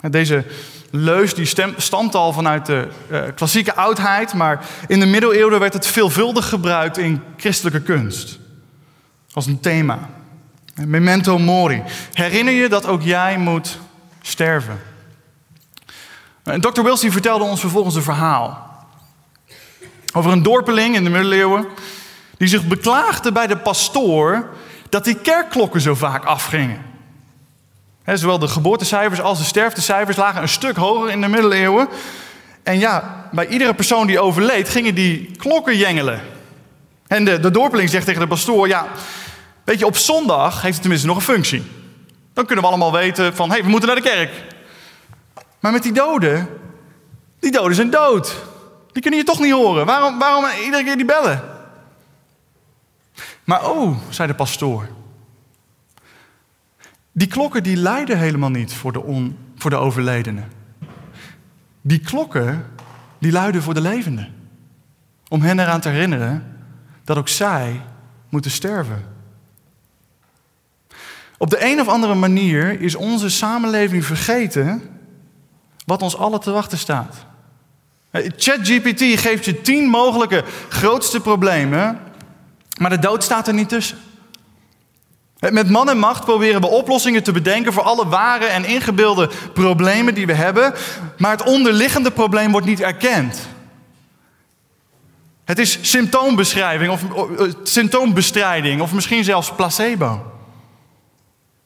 Deze 0.09 0.45
leus 0.91 1.33
die 1.33 1.73
stamt 1.77 2.15
al 2.15 2.33
vanuit 2.33 2.65
de 2.65 2.87
uh, 3.11 3.23
klassieke 3.35 3.75
oudheid, 3.75 4.33
maar 4.33 4.65
in 4.87 4.99
de 4.99 5.05
middeleeuwen 5.05 5.59
werd 5.59 5.73
het 5.73 5.87
veelvuldig 5.87 6.49
gebruikt 6.49 6.97
in 6.97 7.21
christelijke 7.37 7.81
kunst. 7.81 8.39
Als 9.33 9.45
een 9.45 9.59
thema. 9.59 10.09
Memento 10.85 11.37
mori. 11.37 11.83
Herinner 12.13 12.53
je 12.53 12.69
dat 12.69 12.85
ook 12.85 13.01
jij 13.01 13.37
moet 13.37 13.79
sterven. 14.21 14.79
En 16.43 16.61
Dr. 16.61 16.81
Wilson 16.81 17.11
vertelde 17.11 17.43
ons 17.43 17.59
vervolgens 17.59 17.95
een 17.95 18.01
verhaal. 18.01 18.75
Over 20.13 20.31
een 20.31 20.43
dorpeling 20.43 20.95
in 20.95 21.03
de 21.03 21.09
middeleeuwen 21.09 21.67
die 22.37 22.47
zich 22.47 22.67
beklaagde 22.67 23.31
bij 23.31 23.47
de 23.47 23.57
pastoor 23.57 24.49
dat 24.89 25.03
die 25.03 25.15
kerkklokken 25.15 25.81
zo 25.81 25.95
vaak 25.95 26.25
afgingen. 26.25 26.81
zowel 28.05 28.39
de 28.39 28.47
geboortecijfers 28.47 29.21
als 29.21 29.37
de 29.37 29.43
sterftecijfers 29.43 30.17
lagen 30.17 30.41
een 30.41 30.49
stuk 30.49 30.75
hoger 30.75 31.09
in 31.09 31.21
de 31.21 31.27
middeleeuwen. 31.27 31.87
En 32.63 32.79
ja, 32.79 33.27
bij 33.31 33.47
iedere 33.47 33.73
persoon 33.73 34.07
die 34.07 34.19
overleed 34.19 34.69
gingen 34.69 34.95
die 34.95 35.31
klokken 35.37 35.77
jengelen. 35.77 36.21
En 37.07 37.25
de, 37.25 37.39
de 37.39 37.51
dorpeling 37.51 37.89
zegt 37.89 38.05
tegen 38.05 38.21
de 38.21 38.27
pastoor, 38.27 38.67
ja, 38.67 38.87
weet 39.63 39.79
je, 39.79 39.85
op 39.85 39.97
zondag 39.97 40.53
heeft 40.53 40.73
het 40.73 40.81
tenminste 40.81 41.07
nog 41.07 41.15
een 41.15 41.21
functie. 41.21 41.63
Dan 42.33 42.45
kunnen 42.45 42.63
we 42.63 42.69
allemaal 42.69 42.91
weten 42.91 43.35
van, 43.35 43.47
hé, 43.49 43.55
hey, 43.55 43.63
we 43.63 43.69
moeten 43.69 43.87
naar 43.87 44.01
de 44.01 44.09
kerk. 44.09 44.31
Maar 45.59 45.71
met 45.71 45.83
die 45.83 45.93
doden, 45.93 46.49
die 47.39 47.51
doden 47.51 47.75
zijn 47.75 47.89
dood. 47.89 48.35
Die 48.91 49.01
kunnen 49.01 49.19
je 49.19 49.25
toch 49.25 49.39
niet 49.39 49.51
horen. 49.51 49.85
Waarom, 49.85 50.19
waarom 50.19 50.45
iedere 50.63 50.83
keer 50.83 50.95
die 50.95 51.05
bellen? 51.05 51.54
Maar 53.45 53.69
oh, 53.69 53.97
zei 54.09 54.27
de 54.27 54.35
pastoor. 54.35 54.87
Die 57.11 57.27
klokken 57.27 57.63
die 57.63 57.77
luiden 57.77 58.17
helemaal 58.17 58.49
niet 58.49 58.73
voor 58.73 58.91
de, 58.91 59.01
on, 59.01 59.37
voor 59.55 59.69
de 59.69 59.75
overledenen. 59.75 60.51
Die 61.81 61.99
klokken 61.99 62.65
die 63.19 63.31
luiden 63.31 63.61
voor 63.61 63.73
de 63.73 63.81
levenden. 63.81 64.33
Om 65.27 65.41
hen 65.41 65.59
eraan 65.59 65.81
te 65.81 65.89
herinneren 65.89 66.57
dat 67.03 67.17
ook 67.17 67.27
zij 67.27 67.81
moeten 68.29 68.51
sterven. 68.51 69.05
Op 71.37 71.49
de 71.49 71.65
een 71.65 71.79
of 71.79 71.87
andere 71.87 72.15
manier 72.15 72.81
is 72.81 72.95
onze 72.95 73.29
samenleving 73.29 74.05
vergeten 74.05 74.81
wat 75.85 76.01
ons 76.01 76.17
allen 76.17 76.39
te 76.39 76.51
wachten 76.51 76.77
staat. 76.77 77.25
ChatGPT 78.11 79.19
geeft 79.19 79.45
je 79.45 79.61
tien 79.61 79.85
mogelijke 79.85 80.43
grootste 80.69 81.19
problemen 81.19 81.99
maar 82.77 82.89
de 82.89 82.99
dood 82.99 83.23
staat 83.23 83.47
er 83.47 83.53
niet 83.53 83.69
tussen. 83.69 83.97
Met 85.39 85.69
man 85.69 85.89
en 85.89 85.97
macht 85.97 86.25
proberen 86.25 86.61
we 86.61 86.67
oplossingen 86.67 87.23
te 87.23 87.31
bedenken 87.31 87.73
voor 87.73 87.83
alle 87.83 88.07
ware 88.07 88.45
en 88.45 88.65
ingebeelde 88.65 89.29
problemen 89.53 90.13
die 90.13 90.25
we 90.25 90.33
hebben, 90.33 90.73
maar 91.17 91.31
het 91.31 91.43
onderliggende 91.43 92.11
probleem 92.11 92.51
wordt 92.51 92.67
niet 92.67 92.81
erkend. 92.81 93.47
Het 95.45 95.59
is 95.59 95.77
symptoombeschrijving 95.81 96.91
of 96.91 97.03
eh, 97.39 97.53
symptoombestrijding 97.63 98.81
of 98.81 98.93
misschien 98.93 99.23
zelfs 99.23 99.51
placebo. 99.51 100.31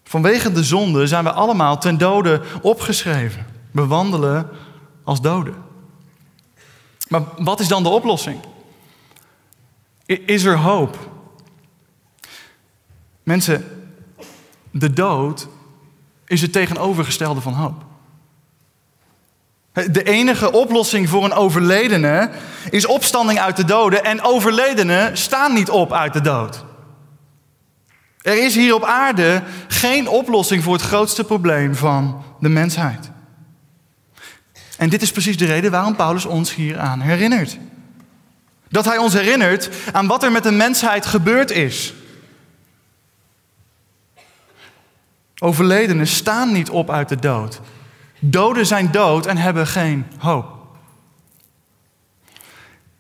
Vanwege 0.03 0.51
de 0.51 0.63
zonde 0.63 1.07
zijn 1.07 1.23
we 1.23 1.31
allemaal 1.31 1.77
ten 1.77 1.97
dode 1.97 2.41
opgeschreven. 2.61 3.45
We 3.71 3.85
wandelen 3.85 4.49
als 5.03 5.21
doden. 5.21 5.55
Maar 7.07 7.21
wat 7.37 7.59
is 7.59 7.67
dan 7.67 7.83
de 7.83 7.89
oplossing? 7.89 8.39
Is 10.17 10.43
er 10.43 10.57
hoop? 10.57 10.97
Mensen, 13.23 13.63
de 14.71 14.93
dood 14.93 15.47
is 16.25 16.41
het 16.41 16.51
tegenovergestelde 16.51 17.41
van 17.41 17.53
hoop. 17.53 17.83
De 19.91 20.03
enige 20.03 20.51
oplossing 20.51 21.09
voor 21.09 21.25
een 21.25 21.33
overledene 21.33 22.31
is 22.69 22.85
opstanding 22.85 23.39
uit 23.39 23.55
de 23.55 23.65
doden. 23.65 24.03
En 24.03 24.21
overledenen 24.21 25.17
staan 25.17 25.53
niet 25.53 25.69
op 25.69 25.93
uit 25.93 26.13
de 26.13 26.21
dood. 26.21 26.65
Er 28.21 28.43
is 28.43 28.55
hier 28.55 28.73
op 28.73 28.83
aarde 28.83 29.43
geen 29.67 30.07
oplossing 30.07 30.63
voor 30.63 30.73
het 30.73 30.81
grootste 30.81 31.23
probleem 31.23 31.75
van 31.75 32.23
de 32.39 32.49
mensheid. 32.49 33.11
En 34.77 34.89
dit 34.89 35.01
is 35.01 35.11
precies 35.11 35.37
de 35.37 35.45
reden 35.45 35.71
waarom 35.71 35.95
Paulus 35.95 36.25
ons 36.25 36.55
hier 36.55 36.79
aan 36.79 37.01
herinnert. 37.01 37.57
Dat 38.69 38.85
hij 38.85 38.97
ons 38.97 39.13
herinnert 39.13 39.69
aan 39.91 40.07
wat 40.07 40.23
er 40.23 40.31
met 40.31 40.43
de 40.43 40.51
mensheid 40.51 41.05
gebeurd 41.05 41.51
is. 41.51 41.93
Overledenen 45.39 46.07
staan 46.07 46.51
niet 46.51 46.69
op 46.69 46.89
uit 46.89 47.09
de 47.09 47.15
dood. 47.15 47.61
Doden 48.19 48.65
zijn 48.65 48.91
dood 48.91 49.25
en 49.25 49.37
hebben 49.37 49.67
geen 49.67 50.05
hoop. 50.17 50.57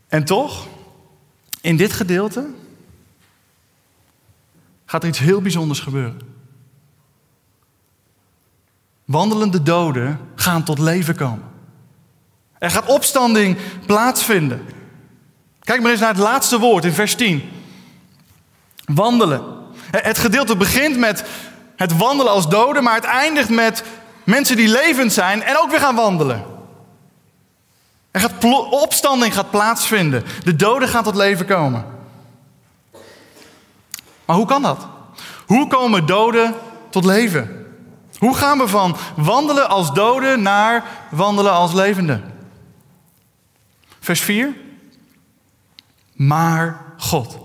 En 0.07 0.23
toch, 0.25 0.67
in 1.61 1.77
dit 1.77 1.93
gedeelte 1.93 2.47
gaat 4.85 5.03
er 5.03 5.09
iets 5.09 5.19
heel 5.19 5.41
bijzonders 5.41 5.79
gebeuren. 5.79 6.21
Wandelende 9.05 9.63
doden 9.63 10.19
gaan 10.35 10.63
tot 10.63 10.79
leven 10.79 11.15
komen. 11.15 11.47
Er 12.57 12.71
gaat 12.71 12.85
opstanding 12.85 13.57
plaatsvinden. 13.85 14.65
Kijk 15.69 15.81
maar 15.81 15.91
eens 15.91 15.99
naar 15.99 16.09
het 16.09 16.17
laatste 16.17 16.59
woord 16.59 16.85
in 16.85 16.93
vers 16.93 17.15
10. 17.15 17.49
Wandelen. 18.85 19.41
Het 19.91 20.17
gedeelte 20.17 20.55
begint 20.55 20.97
met 20.97 21.23
het 21.75 21.97
wandelen 21.97 22.31
als 22.31 22.49
doden, 22.49 22.83
maar 22.83 22.95
het 22.95 23.03
eindigt 23.03 23.49
met 23.49 23.83
mensen 24.23 24.55
die 24.55 24.67
levend 24.67 25.13
zijn 25.13 25.43
en 25.43 25.57
ook 25.57 25.69
weer 25.69 25.79
gaan 25.79 25.95
wandelen. 25.95 26.45
Er 28.11 28.19
gaat 28.19 28.43
opstanding 28.69 29.33
gaat 29.33 29.49
plaatsvinden. 29.49 30.23
De 30.43 30.55
doden 30.55 30.87
gaan 30.87 31.03
tot 31.03 31.15
leven 31.15 31.45
komen. 31.45 31.85
Maar 34.25 34.35
hoe 34.35 34.47
kan 34.47 34.61
dat? 34.61 34.87
Hoe 35.45 35.67
komen 35.67 36.05
doden 36.05 36.55
tot 36.89 37.05
leven? 37.05 37.67
Hoe 38.17 38.35
gaan 38.35 38.57
we 38.57 38.67
van 38.67 38.97
wandelen 39.15 39.69
als 39.69 39.93
doden 39.93 40.41
naar 40.41 40.83
wandelen 41.09 41.53
als 41.53 41.73
levenden? 41.73 42.33
Vers 43.99 44.21
4. 44.21 44.67
Maar 46.19 46.81
God. 46.97 47.37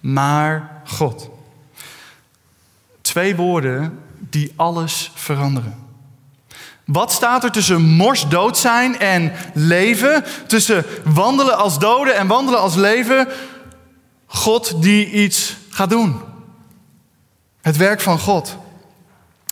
Maar 0.00 0.82
God. 0.84 1.30
Twee 3.00 3.36
woorden 3.36 3.98
die 4.18 4.52
alles 4.56 5.10
veranderen. 5.14 5.74
Wat 6.84 7.12
staat 7.12 7.44
er 7.44 7.50
tussen 7.50 7.82
morsdood 7.82 8.58
zijn 8.58 8.98
en 8.98 9.32
leven? 9.54 10.24
Tussen 10.46 10.84
wandelen 11.04 11.58
als 11.58 11.78
doden 11.78 12.16
en 12.16 12.26
wandelen 12.26 12.60
als 12.60 12.74
leven? 12.74 13.28
God 14.26 14.82
die 14.82 15.10
iets 15.10 15.56
gaat 15.70 15.90
doen. 15.90 16.20
Het 17.60 17.76
werk 17.76 18.00
van 18.00 18.18
God. 18.18 18.56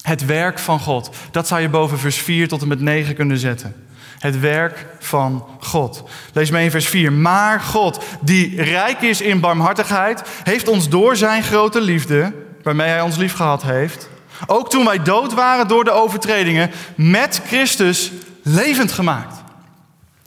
Het 0.01 0.25
werk 0.25 0.59
van 0.59 0.81
God. 0.81 1.11
Dat 1.31 1.47
zou 1.47 1.61
je 1.61 1.69
boven 1.69 1.99
vers 1.99 2.17
4 2.17 2.49
tot 2.49 2.63
en 2.63 2.69
met 2.69 2.81
9 2.81 3.15
kunnen 3.15 3.39
zetten. 3.39 3.87
Het 4.23 4.41
werk 4.41 4.87
van 4.99 5.47
God. 5.61 6.03
Lees 6.33 6.51
mee 6.51 6.65
in 6.65 6.71
vers 6.71 6.89
4. 6.89 7.13
Maar 7.13 7.61
God, 7.61 8.05
die 8.21 8.63
rijk 8.63 9.01
is 9.01 9.21
in 9.21 9.41
barmhartigheid, 9.41 10.23
heeft 10.43 10.69
ons 10.69 10.89
door 10.89 11.17
zijn 11.17 11.43
grote 11.43 11.81
liefde, 11.81 12.33
waarmee 12.63 12.89
hij 12.89 13.01
ons 13.01 13.17
lief 13.17 13.35
gehad 13.35 13.63
heeft, 13.63 14.09
ook 14.47 14.71
toen 14.71 14.85
wij 14.85 15.03
dood 15.03 15.35
waren 15.35 15.69
door 15.69 15.85
de 15.85 15.91
overtredingen, 15.91 16.71
met 16.95 17.41
Christus 17.47 18.13
levend 18.43 18.93
gemaakt. 18.93 19.37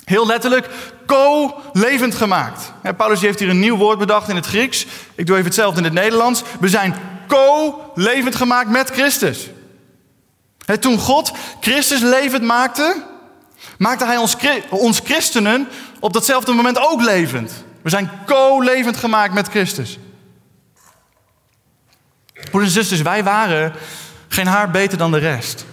Heel 0.03 0.27
letterlijk, 0.27 0.69
co-levend 1.05 2.15
gemaakt. 2.15 2.73
Paulus 2.97 3.21
heeft 3.21 3.39
hier 3.39 3.49
een 3.49 3.59
nieuw 3.59 3.77
woord 3.77 3.99
bedacht 3.99 4.29
in 4.29 4.35
het 4.35 4.45
Grieks. 4.45 4.85
Ik 5.15 5.25
doe 5.25 5.35
even 5.35 5.47
hetzelfde 5.47 5.77
in 5.77 5.83
het 5.83 5.93
Nederlands. 5.93 6.43
We 6.59 6.67
zijn 6.67 6.95
co-levend 7.27 8.35
gemaakt 8.35 8.69
met 8.69 8.89
Christus. 8.89 9.49
toen 10.79 10.97
God 10.97 11.31
Christus 11.59 12.01
levend 12.01 12.43
maakte, 12.43 13.13
maakte 13.77 14.05
hij 14.05 14.17
ons, 14.17 14.35
ons 14.69 14.99
christenen 15.03 15.67
op 15.99 16.13
datzelfde 16.13 16.53
moment 16.53 16.79
ook 16.79 17.01
levend. 17.01 17.65
We 17.81 17.89
zijn 17.89 18.09
co-levend 18.25 18.97
gemaakt 18.97 19.33
met 19.33 19.47
Christus. 19.47 19.99
Broeders 22.33 22.75
en 22.75 22.81
zusters, 22.81 23.01
wij 23.01 23.23
waren 23.23 23.73
geen 24.27 24.47
haar 24.47 24.71
beter 24.71 24.97
dan 24.97 25.11
de 25.11 25.17
rest. 25.17 25.65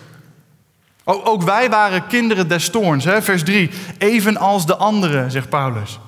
Ook 1.05 1.43
wij 1.43 1.71
waren 1.71 2.07
kinderen 2.07 2.49
des 2.49 2.71
toorns, 2.71 3.05
hè? 3.05 3.23
vers 3.23 3.43
3. 3.43 3.71
Evenals 3.99 4.67
de 4.67 4.77
anderen, 4.77 5.31
zegt 5.31 5.49
Paulus. 5.49 5.99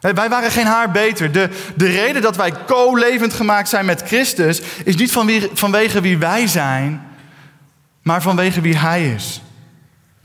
Wij 0.00 0.28
waren 0.28 0.50
geen 0.50 0.66
haar 0.66 0.90
beter. 0.90 1.32
De, 1.32 1.48
de 1.76 1.86
reden 1.86 2.22
dat 2.22 2.36
wij 2.36 2.52
co-levend 2.66 3.32
gemaakt 3.32 3.68
zijn 3.68 3.84
met 3.84 4.02
Christus 4.02 4.62
is 4.84 4.96
niet 4.96 5.12
vanwege 5.52 6.00
wie 6.00 6.18
wij 6.18 6.46
zijn, 6.46 7.06
maar 8.02 8.22
vanwege 8.22 8.60
wie 8.60 8.76
Hij 8.76 9.12
is. 9.14 9.42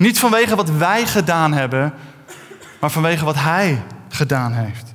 Niet 0.02 0.20
vanwege 0.20 0.56
wat 0.56 0.70
wij 0.70 1.08
gedaan 1.08 1.54
hebben, 1.54 1.94
maar 2.80 2.90
vanwege 2.90 3.26
wat 3.26 3.36
Hij 3.36 3.84
gedaan 4.10 4.54
heeft. 4.54 4.94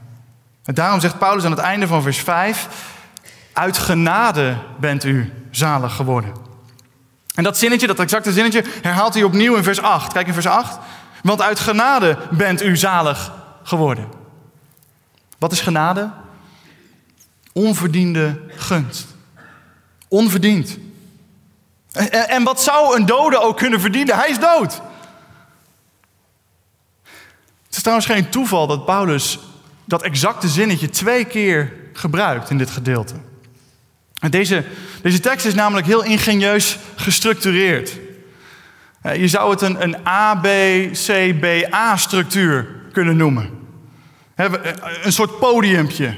En 0.64 0.74
daarom 0.74 1.00
zegt 1.00 1.18
Paulus 1.18 1.44
aan 1.44 1.50
het 1.50 1.60
einde 1.60 1.86
van 1.86 2.02
vers 2.02 2.18
5: 2.18 2.68
Uit 3.52 3.78
genade 3.78 4.56
bent 4.80 5.04
u 5.04 5.32
zalig 5.50 5.94
geworden. 5.94 6.32
En 7.34 7.42
dat 7.42 7.58
zinnetje, 7.58 7.86
dat 7.86 7.98
exacte 7.98 8.32
zinnetje, 8.32 8.64
herhaalt 8.82 9.14
hij 9.14 9.22
opnieuw 9.22 9.56
in 9.56 9.62
vers 9.62 9.80
8. 9.80 10.12
Kijk 10.12 10.26
in 10.26 10.32
vers 10.32 10.46
8. 10.46 10.78
Want 11.22 11.42
uit 11.42 11.60
genade 11.60 12.18
bent 12.30 12.62
u 12.62 12.76
zalig 12.76 13.32
geworden. 13.62 14.08
Wat 15.38 15.52
is 15.52 15.60
genade? 15.60 16.10
Onverdiende 17.52 18.40
gunst. 18.56 19.06
Onverdiend. 20.08 20.78
En, 22.10 22.44
wat 22.44 22.62
zou 22.62 22.96
een 22.96 23.06
dode 23.06 23.40
ook 23.40 23.56
kunnen 23.56 23.80
verdienen? 23.80 24.16
Hij 24.16 24.28
is 24.28 24.38
dood. 24.38 24.80
Het 27.76 27.84
is 27.84 27.90
trouwens 27.90 28.20
geen 28.20 28.30
toeval 28.30 28.66
dat 28.66 28.84
Paulus 28.84 29.38
dat 29.84 30.02
exacte 30.02 30.48
zinnetje 30.48 30.88
twee 30.88 31.24
keer 31.24 31.72
gebruikt 31.92 32.50
in 32.50 32.58
dit 32.58 32.70
gedeelte. 32.70 33.14
Deze, 34.30 34.64
deze 35.02 35.20
tekst 35.20 35.46
is 35.46 35.54
namelijk 35.54 35.86
heel 35.86 36.04
ingenieus 36.04 36.78
gestructureerd. 36.94 37.98
Eh, 39.02 39.16
je 39.16 39.28
zou 39.28 39.50
het 39.50 39.60
een, 39.60 39.82
een 39.82 39.96
A-B-C-B-A-structuur 40.06 42.68
kunnen 42.92 43.16
noemen. 43.16 43.50
Eh, 44.34 44.52
een 45.02 45.12
soort 45.12 45.38
podiumpje, 45.38 46.14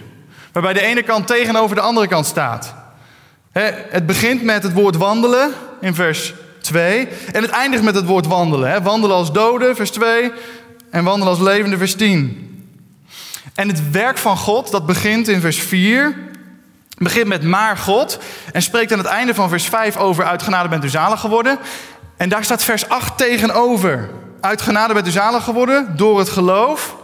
waarbij 0.52 0.72
de 0.72 0.82
ene 0.82 1.02
kant 1.02 1.26
tegenover 1.26 1.76
de 1.76 1.82
andere 1.82 2.06
kant 2.06 2.26
staat. 2.26 2.74
Het 3.52 4.06
begint 4.06 4.42
met 4.42 4.62
het 4.62 4.72
woord 4.72 4.96
wandelen 4.96 5.52
in 5.80 5.94
vers 5.94 6.34
2 6.60 7.08
en 7.32 7.42
het 7.42 7.50
eindigt 7.50 7.82
met 7.82 7.94
het 7.94 8.06
woord 8.06 8.26
wandelen. 8.26 8.82
Wandelen 8.82 9.16
als 9.16 9.32
doden, 9.32 9.76
vers 9.76 9.90
2, 9.90 10.32
en 10.90 11.04
wandelen 11.04 11.28
als 11.28 11.42
levende, 11.42 11.76
vers 11.76 11.94
10. 11.94 12.46
En 13.54 13.68
het 13.68 13.90
werk 13.90 14.18
van 14.18 14.36
God, 14.36 14.70
dat 14.70 14.86
begint 14.86 15.28
in 15.28 15.40
vers 15.40 15.58
4 15.58 16.26
begint 16.98 17.26
met 17.26 17.42
maar 17.42 17.76
God 17.76 18.18
en 18.52 18.62
spreekt 18.62 18.92
aan 18.92 18.98
het 18.98 19.06
einde 19.06 19.34
van 19.34 19.48
vers 19.48 19.64
5 19.64 19.96
over 19.96 20.24
uit 20.24 20.42
genade 20.42 20.68
bent 20.68 20.84
u 20.84 20.88
zalig 20.88 21.20
geworden. 21.20 21.58
En 22.16 22.28
daar 22.28 22.44
staat 22.44 22.64
vers 22.64 22.88
8 22.88 23.18
tegenover. 23.18 24.10
Uit 24.40 24.62
genade 24.62 24.94
bent 24.94 25.06
u 25.06 25.10
zalig 25.10 25.44
geworden 25.44 25.96
door 25.96 26.18
het 26.18 26.28
geloof. 26.28 26.96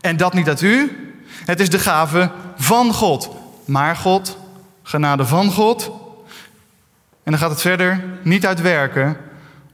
En 0.00 0.16
dat 0.16 0.34
niet 0.34 0.48
uit 0.48 0.60
u. 0.60 0.96
Het 1.44 1.60
is 1.60 1.70
de 1.70 1.78
gave 1.78 2.30
van 2.56 2.92
God. 2.92 3.30
Maar 3.64 3.96
God, 3.96 4.38
genade 4.82 5.26
van 5.26 5.50
God. 5.52 5.90
En 7.22 7.32
dan 7.32 7.40
gaat 7.40 7.50
het 7.50 7.60
verder, 7.60 8.04
niet 8.22 8.46
uit 8.46 8.60
werken, 8.60 9.16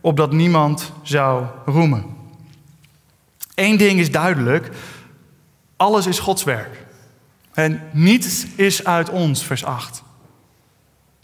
opdat 0.00 0.32
niemand 0.32 0.92
zou 1.02 1.44
roemen. 1.66 2.21
Eén 3.54 3.76
ding 3.76 4.00
is 4.00 4.10
duidelijk, 4.10 4.70
alles 5.76 6.06
is 6.06 6.18
Gods 6.18 6.44
werk. 6.44 6.84
En 7.52 7.88
niets 7.92 8.46
is 8.54 8.84
uit 8.84 9.08
ons, 9.08 9.44
vers 9.44 9.64
8. 9.64 10.02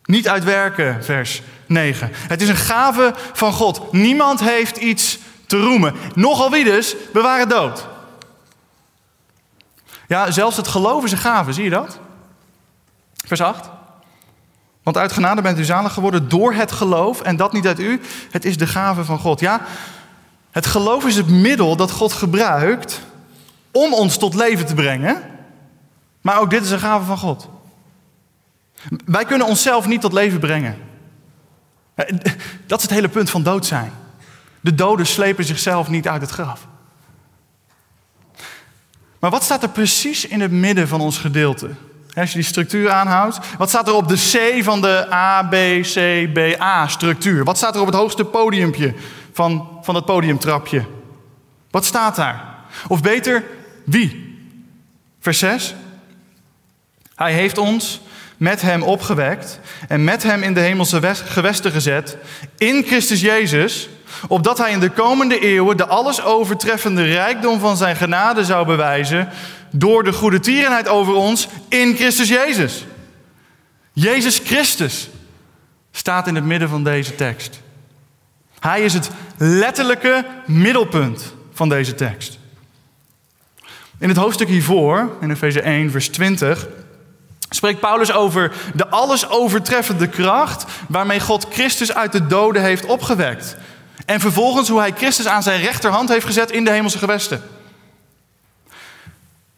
Niet 0.05 0.29
uit 0.29 0.45
werken, 0.45 1.05
vers 1.05 1.43
9. 1.67 2.11
Het 2.13 2.43
is 2.43 2.49
een 2.49 2.57
gave 2.57 3.15
van 3.33 3.53
God. 3.53 3.93
Niemand 3.93 4.41
heeft 4.41 4.77
iets 4.77 5.19
te 5.47 5.57
roemen. 5.61 5.95
Nogal 6.15 6.51
wie 6.51 6.65
dus, 6.65 6.97
we 7.13 7.21
waren 7.21 7.49
dood. 7.49 7.87
Ja, 10.07 10.31
zelfs 10.31 10.57
het 10.57 10.69
geloof 10.69 11.05
is 11.05 11.13
een 11.13 11.19
gave, 11.19 11.53
zie 11.53 11.65
je 11.65 11.71
dat? 11.71 11.99
Vers 13.27 13.41
8. 13.41 13.71
Want 14.83 14.97
uit 14.97 15.13
genade 15.13 15.43
bent 15.43 15.59
u 15.59 15.65
zalig 15.65 15.93
geworden 15.93 16.29
door 16.29 16.53
het 16.53 16.73
geloof 16.73 17.21
en 17.21 17.37
dat 17.37 17.53
niet 17.53 17.67
uit 17.67 17.81
u. 17.81 18.01
Het 18.31 18.45
is 18.45 18.57
de 18.57 18.67
gave 18.67 19.05
van 19.05 19.19
God. 19.19 19.41
Ja, 19.41 19.61
het 20.59 20.67
geloof 20.67 21.05
is 21.07 21.17
het 21.17 21.29
middel 21.29 21.77
dat 21.77 21.91
God 21.91 22.13
gebruikt 22.13 23.01
om 23.71 23.95
ons 23.95 24.17
tot 24.17 24.35
leven 24.35 24.67
te 24.67 24.75
brengen. 24.75 25.23
Maar 26.21 26.41
ook 26.41 26.51
dit 26.51 26.65
is 26.65 26.71
een 26.71 26.79
gave 26.79 27.05
van 27.05 27.19
God. 27.19 27.49
Wij 29.05 29.25
kunnen 29.25 29.47
onszelf 29.47 29.87
niet 29.87 30.01
tot 30.01 30.13
leven 30.13 30.39
brengen. 30.41 30.77
Dat 32.67 32.79
is 32.79 32.83
het 32.83 32.91
hele 32.91 33.09
punt 33.09 33.31
van 33.31 33.43
dood 33.43 33.67
zijn. 33.67 33.93
De 34.61 34.75
doden 34.75 35.07
slepen 35.07 35.45
zichzelf 35.45 35.89
niet 35.89 36.09
uit 36.09 36.21
het 36.21 36.31
graf. 36.31 36.67
Maar 39.19 39.31
wat 39.31 39.43
staat 39.43 39.63
er 39.63 39.69
precies 39.69 40.27
in 40.27 40.41
het 40.41 40.51
midden 40.51 40.89
van 40.89 41.01
ons 41.01 41.19
gedeelte? 41.19 41.71
Als 42.15 42.31
je 42.31 42.39
die 42.39 42.47
structuur 42.47 42.91
aanhoudt. 42.91 43.39
Wat 43.59 43.69
staat 43.69 43.89
er 43.89 43.95
op 43.95 44.09
de 44.09 44.15
C 44.59 44.65
van 44.65 44.81
de 44.81 45.13
A, 45.13 45.43
B, 45.43 45.55
C, 45.83 46.29
B, 46.33 46.61
A 46.61 46.89
structuur? 46.89 47.45
Wat 47.45 47.57
staat 47.57 47.75
er 47.75 47.81
op 47.81 47.87
het 47.87 47.97
hoogste 47.97 48.25
podiumpje 48.25 48.95
van, 49.39 49.69
van 49.83 49.95
het 49.95 50.05
podiumtrapje? 50.05 50.85
Wat 51.71 51.85
staat 51.85 52.17
daar? 52.17 52.55
Of 52.89 53.03
beter, 53.03 53.45
wie? 53.85 54.37
Vers 55.21 55.39
6. 55.39 55.75
Hij 57.15 57.33
heeft 57.33 57.59
ons 57.59 58.01
met 58.37 58.63
hem 58.63 58.83
opgewekt 58.83 59.61
en 59.89 60.05
met 60.05 60.23
hem 60.23 60.43
in 60.43 60.55
de 60.55 60.61
hemelse 60.61 61.15
gewesten 61.15 61.73
gezet, 61.73 62.17
in 62.57 62.85
Christus 62.87 63.21
Jezus, 63.21 63.89
opdat 64.29 64.59
hij 64.59 64.71
in 64.71 64.81
de 64.81 64.91
komende 64.91 65.39
eeuwen 65.39 65.77
de 65.77 65.87
alles 65.87 66.23
overtreffende 66.23 67.05
rijkdom 67.05 67.61
van 67.61 67.77
zijn 67.77 67.97
genade 67.97 68.45
zou 68.45 68.67
bewijzen 68.67 69.29
door 69.71 70.05
de 70.05 70.13
goede 70.13 70.41
tierenheid 70.41 70.89
over 70.89 71.15
ons 71.15 71.49
in 71.69 71.97
Christus 71.97 72.29
Jezus. 72.29 72.85
Jezus 73.93 74.41
Christus 74.45 75.09
staat 75.91 76.27
in 76.27 76.35
het 76.35 76.45
midden 76.45 76.69
van 76.69 76.85
deze 76.85 77.15
tekst. 77.15 77.61
Hij 78.61 78.83
is 78.83 78.95
het 78.95 79.11
letterlijke 79.37 80.27
middelpunt 80.47 81.35
van 81.53 81.69
deze 81.69 81.95
tekst. 81.95 82.39
In 83.99 84.09
het 84.09 84.17
hoofdstuk 84.17 84.49
hiervoor, 84.49 85.17
in 85.21 85.31
Efeze 85.31 85.61
1, 85.61 85.91
vers 85.91 86.09
20, 86.09 86.67
spreekt 87.51 87.81
Paulus 87.81 88.13
over 88.13 88.53
de 88.75 88.89
alles 88.89 89.29
overtreffende 89.29 90.09
kracht 90.09 90.65
waarmee 90.89 91.21
God 91.21 91.47
Christus 91.51 91.95
uit 91.95 92.13
de 92.13 92.27
doden 92.27 92.63
heeft 92.63 92.87
opgewekt. 92.87 93.57
En 94.07 94.21
vervolgens 94.21 94.69
hoe 94.69 94.79
hij 94.79 94.93
Christus 94.97 95.27
aan 95.27 95.43
zijn 95.43 95.61
rechterhand 95.61 96.09
heeft 96.09 96.27
gezet 96.27 96.51
in 96.51 96.65
de 96.65 96.71
hemelse 96.71 96.99
gewesten. 96.99 97.43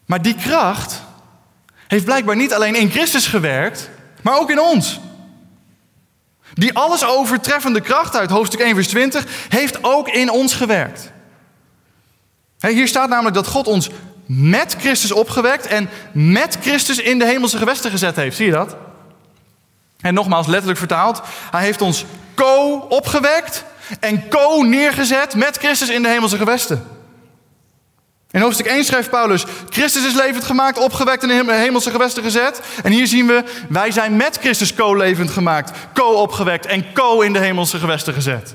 Maar 0.07 0.23
die 0.23 0.35
kracht 0.35 1.03
heeft 1.87 2.05
blijkbaar 2.05 2.37
niet 2.37 2.55
alleen 2.55 2.75
in 2.75 2.91
Christus 2.91 3.27
gewerkt, 3.27 3.91
maar 4.23 4.39
ook 4.39 4.51
in 4.51 4.61
ons. 4.61 5.01
Die 6.55 6.75
alles 6.75 7.05
overtreffende 7.05 7.81
kracht 7.81 8.17
uit 8.17 8.31
hoofdstuk 8.31 8.61
1, 8.61 8.75
vers 8.75 8.89
20 8.89 9.25
heeft 9.49 9.85
ook 9.85 10.09
in 10.09 10.31
ons 10.31 10.55
gewerkt. 10.55 11.13
Hier 12.59 12.89
staat 12.89 13.09
namelijk 13.09 13.35
dat 13.35 13.47
God 13.47 13.67
ons 13.67 13.91
met 14.27 14.77
Christus 14.79 15.13
opgewekt 15.13 15.67
en 15.67 15.91
met 16.13 16.59
Christus 16.61 16.99
in 16.99 17.19
de 17.19 17.25
hemelse 17.25 17.59
gewesten 17.59 17.91
gezet 17.91 18.17
heeft. 18.17 18.37
Zie 18.37 18.47
je 18.47 18.53
dat? 18.53 18.77
En 20.01 20.15
nogmaals, 20.15 20.47
letterlijk 20.47 20.79
vertaald, 20.79 21.23
hij 21.51 21.63
heeft 21.63 21.83
ons 21.83 22.05
co 22.35 22.87
opgewekt 22.89 23.65
en 24.01 24.29
co 24.29 24.63
neergezet 24.63 25.35
met 25.35 25.57
Christus 25.57 25.89
in 25.89 26.03
de 26.03 26.09
hemelse 26.09 26.37
gewesten. 26.37 27.00
In 28.31 28.41
hoofdstuk 28.41 28.67
1 28.67 28.85
schrijft 28.85 29.11
Paulus: 29.11 29.45
Christus 29.69 30.07
is 30.07 30.15
levend 30.15 30.45
gemaakt, 30.45 30.79
opgewekt 30.79 31.23
in 31.23 31.29
de 31.29 31.55
hemelse 31.55 31.91
gewesten 31.91 32.23
gezet. 32.23 32.61
En 32.83 32.93
hier 32.93 33.07
zien 33.07 33.27
we: 33.27 33.45
wij 33.69 33.91
zijn 33.91 34.17
met 34.17 34.39
Christus 34.39 34.75
co-levend 34.75 35.31
gemaakt, 35.31 35.79
co-opgewekt 35.95 36.67
en 36.67 36.93
co 36.93 37.21
in 37.21 37.33
de 37.33 37.39
hemelse 37.39 37.79
gewesten 37.79 38.15
gezet. 38.15 38.55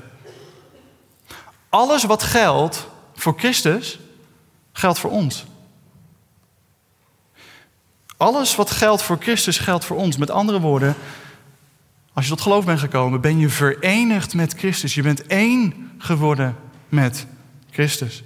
Alles 1.68 2.04
wat 2.04 2.22
geldt 2.22 2.86
voor 3.14 3.34
Christus, 3.36 3.98
geldt 4.72 4.98
voor 4.98 5.10
ons. 5.10 5.44
Alles 8.16 8.54
wat 8.54 8.70
geldt 8.70 9.02
voor 9.02 9.16
Christus 9.20 9.58
geldt 9.58 9.84
voor 9.84 9.96
ons. 9.96 10.16
Met 10.16 10.30
andere 10.30 10.60
woorden, 10.60 10.94
als 12.12 12.24
je 12.24 12.30
tot 12.30 12.40
geloof 12.40 12.64
bent 12.64 12.80
gekomen, 12.80 13.20
ben 13.20 13.38
je 13.38 13.48
verenigd 13.48 14.34
met 14.34 14.54
Christus. 14.56 14.94
Je 14.94 15.02
bent 15.02 15.26
één 15.26 15.92
geworden 15.98 16.56
met 16.88 17.26
Christus. 17.70 18.22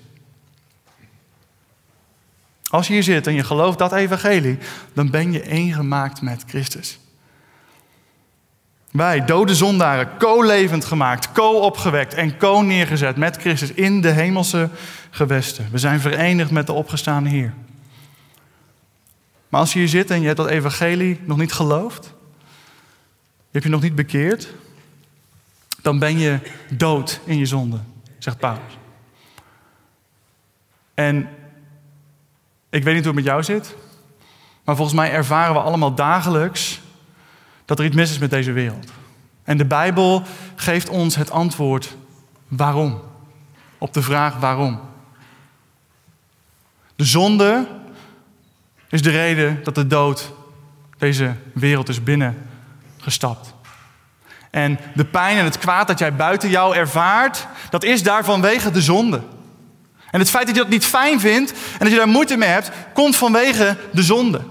Als 2.70 2.86
je 2.86 2.92
hier 2.92 3.02
zit 3.02 3.26
en 3.26 3.34
je 3.34 3.44
gelooft 3.44 3.78
dat 3.78 3.92
evangelie, 3.92 4.58
dan 4.92 5.10
ben 5.10 5.32
je 5.32 5.42
één 5.42 5.72
gemaakt 5.72 6.22
met 6.22 6.44
Christus. 6.46 6.98
Wij, 8.90 9.24
dode 9.24 9.54
zondaren, 9.54 10.18
co-levend 10.18 10.84
gemaakt, 10.84 11.32
co-opgewekt 11.32 12.14
en 12.14 12.36
co-neergezet 12.36 13.16
met 13.16 13.36
Christus 13.36 13.72
in 13.72 14.00
de 14.00 14.10
hemelse 14.10 14.68
gewesten. 15.10 15.68
We 15.70 15.78
zijn 15.78 16.00
verenigd 16.00 16.50
met 16.50 16.66
de 16.66 16.72
opgestaande 16.72 17.28
Heer. 17.28 17.54
Maar 19.48 19.60
als 19.60 19.72
je 19.72 19.78
hier 19.78 19.88
zit 19.88 20.10
en 20.10 20.20
je 20.20 20.26
hebt 20.26 20.36
dat 20.36 20.48
evangelie 20.48 21.20
nog 21.24 21.38
niet 21.38 21.52
geloofd, 21.52 22.12
je 23.50 23.60
je 23.62 23.68
nog 23.68 23.82
niet 23.82 23.94
bekeerd, 23.94 24.48
dan 25.82 25.98
ben 25.98 26.18
je 26.18 26.38
dood 26.68 27.20
in 27.24 27.38
je 27.38 27.46
zonde, 27.46 27.78
zegt 28.18 28.38
Paulus. 28.38 28.78
En 30.94 31.28
ik 32.70 32.84
weet 32.84 32.94
niet 32.94 33.04
hoe 33.04 33.14
het 33.14 33.24
met 33.24 33.32
jou 33.32 33.42
zit, 33.42 33.76
maar 34.64 34.76
volgens 34.76 34.96
mij 34.96 35.12
ervaren 35.12 35.54
we 35.54 35.60
allemaal 35.60 35.94
dagelijks 35.94 36.80
dat 37.64 37.78
er 37.78 37.84
iets 37.84 37.96
mis 37.96 38.10
is 38.10 38.18
met 38.18 38.30
deze 38.30 38.52
wereld. 38.52 38.90
En 39.44 39.56
de 39.56 39.64
Bijbel 39.64 40.22
geeft 40.54 40.88
ons 40.88 41.16
het 41.16 41.30
antwoord 41.30 41.96
waarom. 42.48 43.00
Op 43.78 43.92
de 43.92 44.02
vraag 44.02 44.36
waarom. 44.36 44.80
De 46.96 47.04
zonde 47.04 47.66
is 48.88 49.02
de 49.02 49.10
reden 49.10 49.60
dat 49.64 49.74
de 49.74 49.86
dood 49.86 50.32
deze 50.98 51.34
wereld 51.54 51.88
is 51.88 52.02
binnengestapt. 52.02 53.54
En 54.50 54.78
de 54.94 55.04
pijn 55.04 55.36
en 55.36 55.44
het 55.44 55.58
kwaad 55.58 55.86
dat 55.86 55.98
jij 55.98 56.14
buiten 56.14 56.50
jou 56.50 56.76
ervaart, 56.76 57.46
dat 57.70 57.84
is 57.84 58.02
daar 58.02 58.24
vanwege 58.24 58.70
de 58.70 58.82
zonde. 58.82 59.22
En 60.10 60.18
het 60.18 60.30
feit 60.30 60.46
dat 60.46 60.54
je 60.54 60.62
dat 60.62 60.70
niet 60.70 60.84
fijn 60.84 61.20
vindt 61.20 61.52
en 61.52 61.78
dat 61.78 61.90
je 61.90 61.96
daar 61.96 62.08
moeite 62.08 62.36
mee 62.36 62.48
hebt, 62.48 62.70
komt 62.94 63.16
vanwege 63.16 63.76
de 63.92 64.02
zonde. 64.02 64.44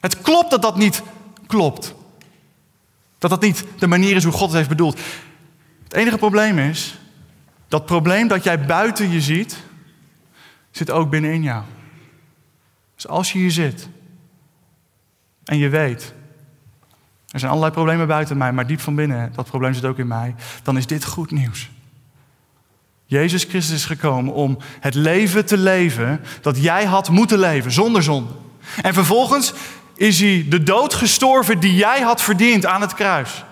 Het 0.00 0.20
klopt 0.20 0.50
dat 0.50 0.62
dat 0.62 0.76
niet 0.76 1.02
klopt. 1.46 1.94
Dat 3.18 3.30
dat 3.30 3.40
niet 3.40 3.64
de 3.78 3.86
manier 3.86 4.16
is 4.16 4.24
hoe 4.24 4.32
God 4.32 4.48
het 4.48 4.56
heeft 4.56 4.68
bedoeld. 4.68 5.00
Het 5.84 5.92
enige 5.94 6.16
probleem 6.16 6.58
is, 6.58 6.98
dat 7.68 7.86
probleem 7.86 8.28
dat 8.28 8.44
jij 8.44 8.64
buiten 8.64 9.10
je 9.10 9.20
ziet, 9.20 9.56
zit 10.70 10.90
ook 10.90 11.10
binnenin 11.10 11.42
jou. 11.42 11.62
Dus 12.94 13.06
als 13.06 13.32
je 13.32 13.38
hier 13.38 13.50
zit 13.50 13.88
en 15.44 15.58
je 15.58 15.68
weet, 15.68 16.14
er 17.28 17.38
zijn 17.38 17.50
allerlei 17.50 17.74
problemen 17.74 18.06
buiten 18.06 18.36
mij, 18.36 18.52
maar 18.52 18.66
diep 18.66 18.80
van 18.80 18.94
binnen, 18.94 19.32
dat 19.34 19.46
probleem 19.46 19.74
zit 19.74 19.84
ook 19.84 19.98
in 19.98 20.06
mij, 20.06 20.34
dan 20.62 20.76
is 20.76 20.86
dit 20.86 21.04
goed 21.04 21.30
nieuws. 21.30 21.70
Jezus 23.10 23.44
Christus 23.44 23.74
is 23.74 23.84
gekomen 23.84 24.34
om 24.34 24.58
het 24.80 24.94
leven 24.94 25.46
te 25.46 25.56
leven 25.56 26.24
dat 26.40 26.62
jij 26.62 26.84
had 26.84 27.08
moeten 27.08 27.38
leven, 27.38 27.72
zonder 27.72 28.02
zonde. 28.02 28.32
En 28.82 28.94
vervolgens 28.94 29.52
is 29.96 30.20
hij 30.20 30.46
de 30.48 30.62
dood 30.62 30.94
gestorven 30.94 31.60
die 31.60 31.74
jij 31.74 32.00
had 32.00 32.22
verdiend 32.22 32.66
aan 32.66 32.80
het 32.80 32.94
kruis. 32.94 33.44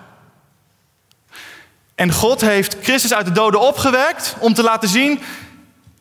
En 1.95 2.11
God 2.11 2.41
heeft 2.41 2.77
Christus 2.81 3.13
uit 3.13 3.25
de 3.25 3.31
doden 3.31 3.59
opgewekt 3.59 4.35
om 4.39 4.53
te 4.53 4.63
laten 4.63 4.89
zien, 4.89 5.19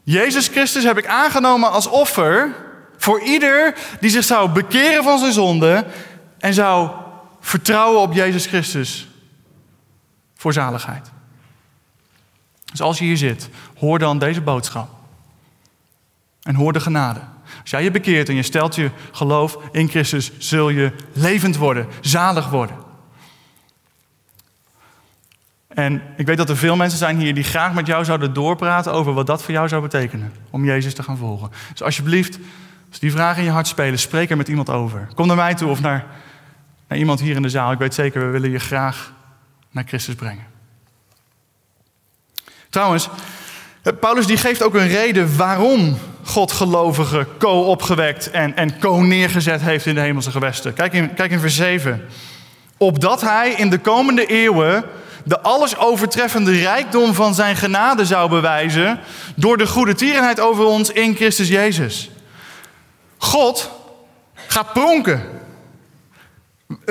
Jezus 0.03 0.49
Christus 0.49 0.85
heb 0.85 0.99
ik 0.99 1.07
aangenomen 1.07 1.71
als 1.71 1.87
offer 1.87 2.55
voor 2.97 3.21
ieder 3.23 3.75
die 4.01 4.11
zich 4.11 4.25
zou 4.25 4.51
bekeren 4.51 5.05
van 5.05 5.19
zijn 5.19 5.33
zonde 5.33 5.87
en 6.39 6.55
zou 6.55 6.91
vertrouwen 7.41 8.01
op 8.01 8.13
Jezus 8.13 8.47
Christus 8.47 9.09
voor 10.35 10.53
zaligheid. 10.53 11.17
Dus 12.71 12.81
als 12.81 12.99
je 12.99 13.05
hier 13.05 13.17
zit, 13.17 13.49
hoor 13.79 13.99
dan 13.99 14.19
deze 14.19 14.41
boodschap. 14.41 14.89
En 16.43 16.55
hoor 16.55 16.73
de 16.73 16.81
genade. 16.81 17.21
Als 17.61 17.71
jij 17.71 17.83
je 17.83 17.91
bekeert 17.91 18.29
en 18.29 18.35
je 18.35 18.43
stelt 18.43 18.75
je 18.75 18.91
geloof 19.13 19.59
in 19.73 19.89
Christus, 19.89 20.33
zul 20.39 20.69
je 20.69 20.93
levend 21.13 21.57
worden, 21.57 21.87
zalig 22.01 22.49
worden. 22.49 22.77
En 25.69 26.03
ik 26.17 26.27
weet 26.27 26.37
dat 26.37 26.49
er 26.49 26.57
veel 26.57 26.77
mensen 26.77 26.99
zijn 26.99 27.19
hier 27.19 27.35
die 27.35 27.45
graag 27.45 27.73
met 27.75 27.87
jou 27.87 28.05
zouden 28.05 28.33
doorpraten 28.33 28.93
over 28.93 29.13
wat 29.13 29.27
dat 29.27 29.43
voor 29.43 29.55
jou 29.55 29.69
zou 29.69 29.83
betekenen 29.83 30.33
om 30.51 30.65
Jezus 30.65 30.95
te 30.95 31.03
gaan 31.03 31.17
volgen. 31.17 31.51
Dus 31.71 31.83
alsjeblieft, 31.83 32.39
als 32.89 32.99
die 32.99 33.13
vragen 33.13 33.39
in 33.39 33.45
je 33.45 33.51
hart 33.51 33.67
spelen, 33.67 33.99
spreek 33.99 34.31
er 34.31 34.37
met 34.37 34.49
iemand 34.49 34.71
over. 34.71 35.09
Kom 35.15 35.27
naar 35.27 35.37
mij 35.37 35.55
toe 35.55 35.71
of 35.71 35.81
naar 35.81 36.07
naar 36.89 36.99
iemand 36.99 37.21
hier 37.21 37.37
in 37.37 37.43
de 37.43 37.49
zaal. 37.49 37.73
Ik 37.73 37.79
weet 37.79 37.95
zeker, 37.95 38.21
we 38.21 38.31
willen 38.31 38.51
je 38.51 38.59
graag 38.59 39.13
naar 39.71 39.85
Christus 39.87 40.15
brengen. 40.15 40.45
Trouwens, 42.79 43.09
Paulus 44.01 44.27
die 44.27 44.37
geeft 44.37 44.63
ook 44.63 44.75
een 44.75 44.89
reden 44.89 45.37
waarom 45.37 45.99
God 46.25 46.53
gelovigen 46.53 47.27
co-opgewekt 47.39 48.31
en, 48.31 48.57
en 48.57 48.79
co-neergezet 48.79 49.61
heeft 49.61 49.87
in 49.87 49.95
de 49.95 50.01
hemelse 50.01 50.31
gewesten. 50.31 50.75
Kijk 50.75 50.93
in, 50.93 51.15
kijk 51.15 51.31
in 51.31 51.39
vers 51.39 51.57
7. 51.57 52.05
Opdat 52.77 53.21
hij 53.21 53.51
in 53.51 53.71
de 53.71 53.79
komende 53.79 54.27
eeuwen 54.27 54.85
de 55.25 55.41
alles 55.41 55.79
overtreffende 55.79 56.61
rijkdom 56.61 57.15
van 57.15 57.35
zijn 57.35 57.57
genade 57.57 58.07
zou 58.07 58.31
bewijzen 58.31 59.01
door 59.35 59.57
de 59.57 59.67
goede 59.67 59.95
tierenheid 59.95 60.41
over 60.41 60.65
ons 60.65 60.91
in 60.91 61.15
Christus 61.15 61.49
Jezus. 61.49 62.11
God 63.17 63.71
gaat 64.47 64.73
pronken. 64.73 65.23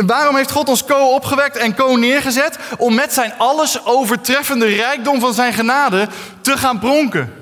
Waarom 0.05 0.36
heeft 0.36 0.51
God 0.51 0.69
ons 0.69 0.86
co 0.86 1.13
opgewekt 1.13 1.57
en 1.57 1.75
co 1.75 1.95
neergezet? 1.95 2.60
Om 2.77 2.95
met 2.95 3.13
zijn 3.13 3.33
alles 3.38 3.86
overtreffende 3.86 4.65
rijkdom 4.65 5.19
van 5.19 5.33
zijn 5.33 5.53
genade 5.53 6.07
te 6.41 6.57
gaan 6.57 6.79
pronken. 6.79 7.33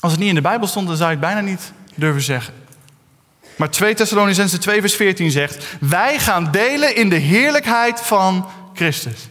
Als 0.00 0.12
het 0.12 0.20
niet 0.20 0.28
in 0.28 0.34
de 0.34 0.40
Bijbel 0.40 0.68
stond, 0.68 0.86
dan 0.86 0.96
zou 0.96 1.10
je 1.10 1.16
het 1.16 1.24
bijna 1.24 1.40
niet 1.40 1.72
durven 1.94 2.22
zeggen. 2.22 2.54
Maar 3.56 3.70
2 3.70 3.94
Thessalonicense 3.94 4.58
2 4.58 4.80
vers 4.80 4.94
14 4.94 5.30
zegt, 5.30 5.66
wij 5.80 6.18
gaan 6.18 6.48
delen 6.50 6.96
in 6.96 7.08
de 7.08 7.16
heerlijkheid 7.16 8.00
van 8.00 8.46
Christus. 8.74 9.28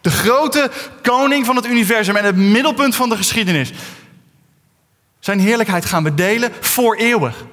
De 0.00 0.10
grote 0.10 0.70
koning 1.02 1.46
van 1.46 1.56
het 1.56 1.66
universum 1.66 2.16
en 2.16 2.24
het 2.24 2.36
middelpunt 2.36 2.94
van 2.94 3.08
de 3.08 3.16
geschiedenis. 3.16 3.72
Zijn 5.20 5.40
heerlijkheid 5.40 5.84
gaan 5.84 6.04
we 6.04 6.14
delen 6.14 6.52
voor 6.60 6.96
eeuwig. 6.96 7.44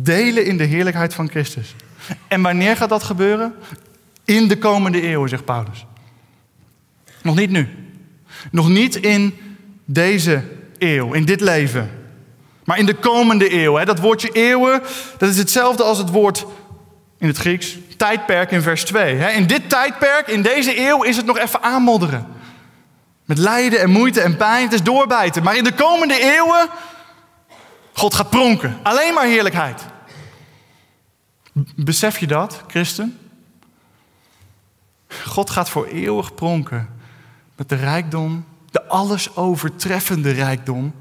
Delen 0.00 0.46
in 0.46 0.56
de 0.56 0.64
heerlijkheid 0.64 1.14
van 1.14 1.28
Christus. 1.28 1.74
En 2.28 2.42
wanneer 2.42 2.76
gaat 2.76 2.88
dat 2.88 3.02
gebeuren? 3.02 3.54
In 4.24 4.48
de 4.48 4.58
komende 4.58 5.00
eeuwen, 5.00 5.28
zegt 5.28 5.44
Paulus. 5.44 5.86
Nog 7.22 7.36
niet 7.36 7.50
nu. 7.50 7.68
Nog 8.50 8.68
niet 8.68 8.96
in 8.96 9.34
deze 9.84 10.42
eeuw, 10.78 11.12
in 11.12 11.24
dit 11.24 11.40
leven. 11.40 11.90
Maar 12.64 12.78
in 12.78 12.86
de 12.86 12.94
komende 12.94 13.52
eeuw. 13.52 13.74
Hè, 13.74 13.84
dat 13.84 13.98
woordje 13.98 14.30
eeuwen, 14.32 14.82
dat 15.18 15.28
is 15.28 15.38
hetzelfde 15.38 15.82
als 15.82 15.98
het 15.98 16.10
woord 16.10 16.46
in 17.18 17.26
het 17.26 17.36
Grieks 17.36 17.76
tijdperk 17.96 18.50
in 18.50 18.62
vers 18.62 18.84
2. 18.84 19.16
Hè. 19.16 19.30
In 19.30 19.46
dit 19.46 19.68
tijdperk, 19.68 20.26
in 20.26 20.42
deze 20.42 20.88
eeuw, 20.88 21.02
is 21.02 21.16
het 21.16 21.26
nog 21.26 21.38
even 21.38 21.62
aanmodderen. 21.62 22.26
Met 23.24 23.38
lijden 23.38 23.80
en 23.80 23.90
moeite 23.90 24.20
en 24.20 24.36
pijn, 24.36 24.62
het 24.62 24.72
is 24.72 24.82
doorbijten. 24.82 25.42
Maar 25.42 25.56
in 25.56 25.64
de 25.64 25.72
komende 25.72 26.20
eeuwen, 26.20 26.68
God 27.92 28.14
gaat 28.14 28.30
pronken. 28.30 28.78
Alleen 28.82 29.14
maar 29.14 29.26
heerlijkheid. 29.26 29.82
Besef 31.76 32.18
je 32.18 32.26
dat, 32.26 32.62
christen? 32.66 33.18
God 35.24 35.50
gaat 35.50 35.68
voor 35.68 35.86
eeuwig 35.86 36.34
pronken 36.34 36.88
met 37.56 37.68
de 37.68 37.74
rijkdom, 37.74 38.44
de 38.70 38.84
alles 38.88 39.36
overtreffende 39.36 40.30
rijkdom 40.30 40.94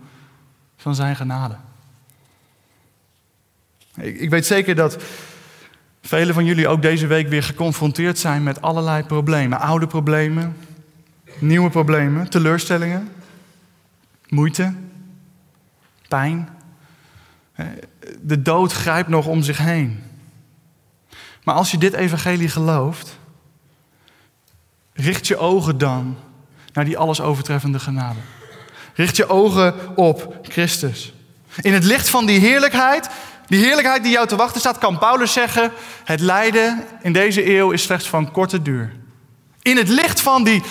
van 0.78 0.96
zijn 0.96 1.16
genade. 1.16 1.56
Ik, 3.96 4.20
ik 4.20 4.30
weet 4.30 4.46
zeker 4.46 4.76
dat 4.76 4.98
velen 6.02 6.34
van 6.34 6.46
jullie 6.46 6.68
ook 6.68 6.82
deze 6.82 7.08
week 7.08 7.28
weer 7.28 7.44
geconfronteerd 7.44 8.20
zijn 8.20 8.44
met 8.44 8.62
allerlei 8.62 9.04
problemen. 9.04 9.60
Oude 9.60 9.88
problemen, 9.88 10.58
nieuwe 11.40 11.70
problemen, 11.70 12.30
teleurstellingen, 12.30 13.10
moeite, 14.28 14.74
pijn. 16.08 16.50
De 18.22 18.42
dood 18.42 18.72
grijpt 18.74 19.10
nog 19.10 19.28
om 19.28 19.42
zich 19.42 19.58
heen. 19.58 20.04
Maar 21.44 21.56
als 21.56 21.72
je 21.72 21.78
dit 21.78 21.94
evangelie 21.94 22.50
gelooft, 22.50 23.20
richt 24.94 25.28
je 25.28 25.38
ogen 25.38 25.78
dan 25.78 26.18
naar 26.74 26.86
die 26.86 26.98
alles 26.98 27.22
overtreffende 27.22 27.80
genade. 27.80 28.20
Richt 28.94 29.16
je 29.16 29.28
ogen 29.28 29.98
op 29.98 30.40
Christus. 30.42 31.14
In 31.62 31.74
het 31.74 31.84
licht 31.84 32.10
van 32.10 32.26
die 32.26 32.40
heerlijkheid, 32.40 33.10
die 33.48 33.64
heerlijkheid 33.64 34.04
die 34.04 34.12
jou 34.12 34.28
te 34.28 34.36
wachten 34.36 34.60
staat, 34.60 34.78
kan 34.78 34.98
Paulus 34.98 35.34
zeggen: 35.34 35.72
het 36.04 36.20
lijden 36.20 36.84
in 37.02 37.14
deze 37.14 37.56
eeuw 37.56 37.72
is 37.72 37.84
slechts 37.84 38.08
van 38.08 38.32
korte 38.32 38.62
duur. 38.62 38.94
In 39.62 39.78
het 39.78 39.88
licht 39.88 40.22
van 40.22 40.44
die 40.44 40.64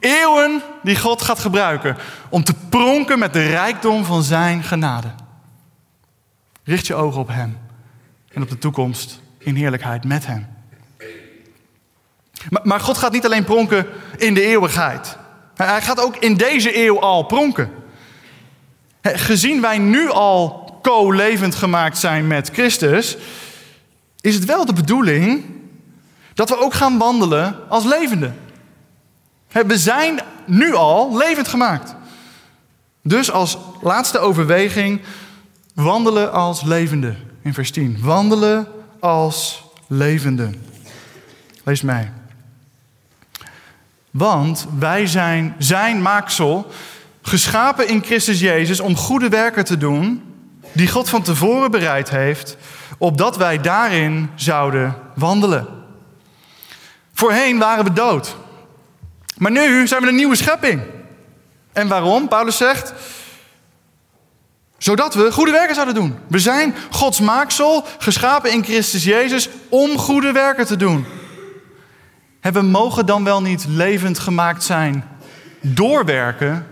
eeuwen 0.00 0.62
die 0.82 0.96
God 0.96 1.22
gaat 1.22 1.38
gebruiken 1.38 1.96
om 2.28 2.44
te 2.44 2.54
pronken 2.68 3.18
met 3.18 3.32
de 3.32 3.46
rijkdom 3.46 4.04
van 4.04 4.22
zijn 4.22 4.62
genade. 4.62 5.08
Richt 6.66 6.86
je 6.86 6.94
ogen 6.94 7.20
op 7.20 7.28
Hem 7.28 7.58
en 8.28 8.42
op 8.42 8.48
de 8.48 8.58
toekomst 8.58 9.20
in 9.38 9.54
heerlijkheid 9.54 10.04
met 10.04 10.26
Hem. 10.26 10.46
Maar, 12.62 12.80
God 12.80 12.98
gaat 12.98 13.12
niet 13.12 13.24
alleen 13.24 13.44
pronken 13.44 13.86
in 14.16 14.34
de 14.34 14.42
eeuwigheid. 14.42 15.16
Hij 15.54 15.82
gaat 15.82 16.00
ook 16.00 16.16
in 16.16 16.36
deze 16.36 16.84
eeuw 16.84 17.00
al 17.00 17.22
pronken. 17.22 17.70
Gezien 19.02 19.60
wij 19.60 19.78
nu 19.78 20.10
al 20.10 20.64
co-levend 20.82 21.54
gemaakt 21.54 21.98
zijn 21.98 22.26
met 22.26 22.50
Christus, 22.52 23.16
is 24.20 24.34
het 24.34 24.44
wel 24.44 24.64
de 24.64 24.72
bedoeling 24.72 25.44
dat 26.34 26.48
we 26.48 26.58
ook 26.58 26.74
gaan 26.74 26.98
wandelen 26.98 27.68
als 27.68 27.84
levenden. 27.84 28.36
We 29.48 29.78
zijn 29.78 30.20
nu 30.44 30.74
al 30.74 31.16
levend 31.16 31.48
gemaakt. 31.48 31.94
Dus 33.02 33.30
als 33.30 33.58
laatste 33.82 34.18
overweging, 34.18 35.00
wandelen 35.76 36.32
als 36.32 36.62
levende. 36.62 37.14
In 37.42 37.54
vers 37.54 37.70
10. 37.70 37.98
Wandelen 38.00 38.68
als 39.00 39.64
levende. 39.86 40.50
Lees 41.64 41.82
mij. 41.82 42.12
Want 44.10 44.66
wij 44.78 45.06
zijn 45.06 45.54
zijn 45.58 46.02
maaksel, 46.02 46.70
geschapen 47.22 47.88
in 47.88 48.02
Christus 48.02 48.40
Jezus 48.40 48.80
om 48.80 48.96
goede 48.96 49.28
werken 49.28 49.64
te 49.64 49.76
doen, 49.76 50.22
die 50.72 50.88
God 50.88 51.08
van 51.08 51.22
tevoren 51.22 51.70
bereid 51.70 52.10
heeft, 52.10 52.56
opdat 52.98 53.36
wij 53.36 53.60
daarin 53.60 54.30
zouden 54.34 54.94
wandelen. 55.14 55.66
Voorheen 57.12 57.58
waren 57.58 57.84
we 57.84 57.92
dood. 57.92 58.36
Maar 59.36 59.52
nu 59.52 59.86
zijn 59.86 60.02
we 60.02 60.08
een 60.08 60.14
nieuwe 60.14 60.36
schepping. 60.36 60.82
En 61.72 61.88
waarom? 61.88 62.28
Paulus 62.28 62.56
zegt, 62.56 62.92
zodat 64.78 65.14
we 65.14 65.32
goede 65.32 65.50
werken 65.50 65.74
zouden 65.74 65.94
doen. 65.94 66.18
We 66.28 66.38
zijn 66.38 66.74
Gods 66.90 67.20
maaksel, 67.20 67.84
geschapen 67.98 68.52
in 68.52 68.64
Christus 68.64 69.04
Jezus, 69.04 69.48
om 69.68 69.98
goede 69.98 70.32
werken 70.32 70.66
te 70.66 70.76
doen. 70.76 71.06
En 72.40 72.52
we 72.52 72.62
mogen 72.62 73.06
dan 73.06 73.24
wel 73.24 73.42
niet 73.42 73.64
levend 73.68 74.18
gemaakt 74.18 74.64
zijn 74.64 75.04
door 75.60 76.04
werken. 76.04 76.66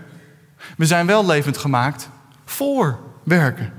We 0.77 0.85
zijn 0.85 1.05
wel 1.05 1.25
levend 1.25 1.57
gemaakt 1.57 2.09
voor 2.45 2.99
werken. 3.23 3.73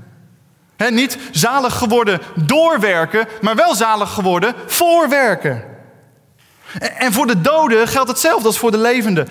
Niet 0.89 1.17
zalig 1.31 1.77
geworden 1.77 2.21
door 2.35 2.79
werken, 2.79 3.27
maar 3.41 3.55
wel 3.55 3.75
zalig 3.75 4.13
geworden 4.13 4.53
voor 4.65 5.09
werken. 5.09 5.63
En 6.97 7.13
voor 7.13 7.27
de 7.27 7.41
doden 7.41 7.87
geldt 7.87 8.09
hetzelfde 8.09 8.47
als 8.47 8.57
voor 8.57 8.71
de 8.71 8.77
levenden. 8.77 9.27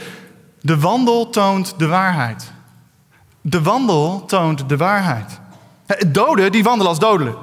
De 0.61 0.79
wandel 0.79 1.31
toont 1.31 1.79
de 1.79 1.87
waarheid. 1.87 2.55
De 3.49 3.63
wandel 3.63 4.25
toont 4.25 4.69
de 4.69 4.77
waarheid. 4.77 5.41
Doden 6.07 6.53
die 6.53 6.63
wandelen 6.63 6.89
als 6.89 6.99
dodelijk. 6.99 7.39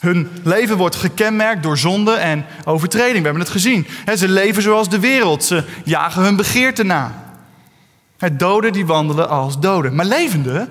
Hun 0.00 0.30
leven 0.42 0.76
wordt 0.76 0.96
gekenmerkt 0.96 1.62
door 1.62 1.78
zonde 1.78 2.12
en 2.12 2.46
overtreding. 2.64 3.18
We 3.18 3.22
hebben 3.22 3.42
het 3.42 3.50
gezien. 3.50 3.86
Ze 4.16 4.28
leven 4.28 4.62
zoals 4.62 4.88
de 4.88 5.00
wereld. 5.00 5.44
Ze 5.44 5.64
jagen 5.84 6.22
hun 6.22 6.36
begeerte 6.36 6.82
na. 6.82 7.24
Het 8.18 8.38
doden 8.38 8.72
die 8.72 8.86
wandelen 8.86 9.28
als 9.28 9.58
doden. 9.58 9.94
Maar 9.94 10.04
levenden, 10.04 10.70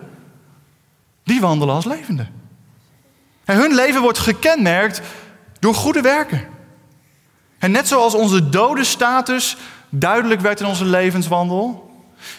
die 1.24 1.42
wandelen 1.42 1.76
als 1.76 1.86
levenden. 1.86 2.30
hun 3.46 3.74
leven 3.74 4.02
wordt 4.02 4.20
gekenmerkt 4.20 5.02
door 5.60 5.76
goede 5.76 6.02
werken. 6.02 6.44
En 7.58 7.72
net 7.72 7.88
zoals 7.88 8.16
onze 8.16 8.50
dode 8.50 8.84
status 8.84 9.58
duidelijk 9.90 10.42
werd 10.42 10.60
in 10.60 10.66
onze 10.66 10.86
levenswandel, 10.86 11.85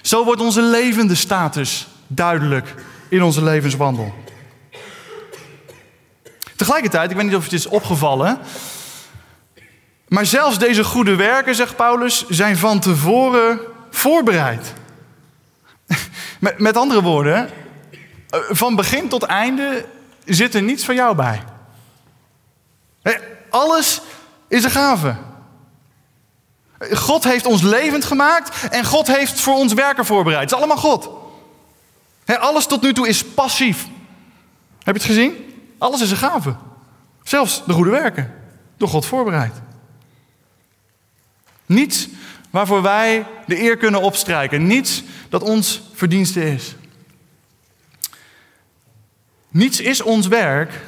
zo 0.01 0.25
wordt 0.25 0.40
onze 0.40 0.62
levende 0.62 1.14
status 1.14 1.87
duidelijk 2.07 2.75
in 3.09 3.22
onze 3.22 3.42
levenswandel. 3.42 4.14
Tegelijkertijd, 6.57 7.11
ik 7.11 7.16
weet 7.16 7.27
niet 7.27 7.37
of 7.37 7.44
het 7.44 7.53
is 7.53 7.66
opgevallen, 7.66 8.38
maar 10.09 10.27
zelfs 10.27 10.59
deze 10.59 10.85
goede 10.85 11.14
werken, 11.14 11.55
zegt 11.55 11.77
Paulus, 11.77 12.29
zijn 12.29 12.57
van 12.57 12.81
tevoren 12.81 13.61
voorbereid. 13.90 14.72
Met, 16.59 16.77
andere 16.77 17.03
woorden, 17.03 17.51
van 18.31 18.75
begin 18.75 19.09
tot 19.09 19.22
einde 19.22 19.85
zit 20.25 20.55
er 20.55 20.62
niets 20.62 20.85
van 20.85 20.94
jou 20.94 21.16
bij. 21.16 21.42
Alles 23.51 24.01
is 24.49 24.64
een 24.64 24.70
gave. 24.70 25.16
God 26.79 27.25
heeft 27.25 27.47
ons 27.47 27.62
levend 27.62 28.05
gemaakt 28.05 28.69
en 28.69 28.85
God 28.85 29.07
heeft 29.07 29.41
voor 29.41 29.55
ons 29.55 29.73
werken 29.73 30.05
voorbereid. 30.05 30.43
Het 30.43 30.51
is 30.51 30.57
allemaal 30.57 30.77
God. 30.77 31.11
alles 32.25 32.67
tot 32.67 32.83
nu 32.83 32.93
toe 32.93 33.09
is 33.09 33.25
passief. 33.25 33.87
Heb 34.83 34.97
je 34.97 35.03
het 35.03 35.11
gezien? 35.11 35.35
Alles 35.79 36.01
is 36.01 36.11
een 36.11 36.17
gave. 36.17 36.57
Zelfs 37.23 37.62
de 37.67 37.73
goede 37.73 37.91
werken, 37.91 38.35
door 38.77 38.89
God 38.89 39.07
voorbereid. 39.07 39.53
Niets 41.67 42.09
waarvoor 42.51 42.83
wij 42.83 43.27
de 43.47 43.61
eer 43.61 43.77
kunnen 43.77 44.03
opstrijken. 44.03 44.67
Niets 44.67 45.03
dat 45.29 45.43
ons 45.43 45.83
verdienste 45.93 46.53
is. 46.53 46.75
Niets 49.49 49.81
is 49.81 50.03
ons 50.03 50.27
werk, 50.27 50.81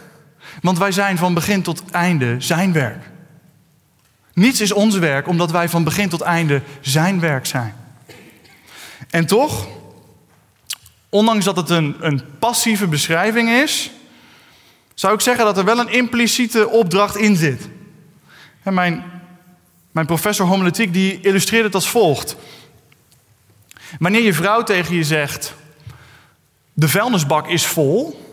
want 0.60 0.78
wij 0.78 0.92
zijn 0.92 1.18
van 1.18 1.34
begin 1.34 1.62
tot 1.62 1.82
einde 1.90 2.34
zijn 2.38 2.72
werk. 2.72 3.10
Niets 4.38 4.60
is 4.60 4.72
ons 4.72 4.96
werk, 4.98 5.28
omdat 5.28 5.50
wij 5.50 5.68
van 5.68 5.84
begin 5.84 6.08
tot 6.08 6.20
einde 6.20 6.62
zijn 6.80 7.20
werk 7.20 7.46
zijn. 7.46 7.74
En 9.10 9.26
toch, 9.26 9.68
ondanks 11.08 11.44
dat 11.44 11.56
het 11.56 11.70
een, 11.70 11.96
een 12.00 12.22
passieve 12.38 12.86
beschrijving 12.86 13.50
is, 13.50 13.90
zou 14.94 15.14
ik 15.14 15.20
zeggen 15.20 15.44
dat 15.44 15.58
er 15.58 15.64
wel 15.64 15.78
een 15.78 15.92
impliciete 15.92 16.68
opdracht 16.68 17.16
in 17.16 17.36
zit. 17.36 17.68
En 18.62 18.74
mijn, 18.74 19.04
mijn 19.90 20.06
professor 20.06 20.46
homiletiek 20.46 20.92
die 20.92 21.20
illustreert 21.20 21.64
het 21.64 21.74
als 21.74 21.88
volgt. 21.88 22.36
Wanneer 23.98 24.22
je 24.22 24.34
vrouw 24.34 24.62
tegen 24.62 24.94
je 24.94 25.04
zegt, 25.04 25.54
de 26.72 26.88
vuilnisbak 26.88 27.48
is 27.48 27.66
vol, 27.66 28.26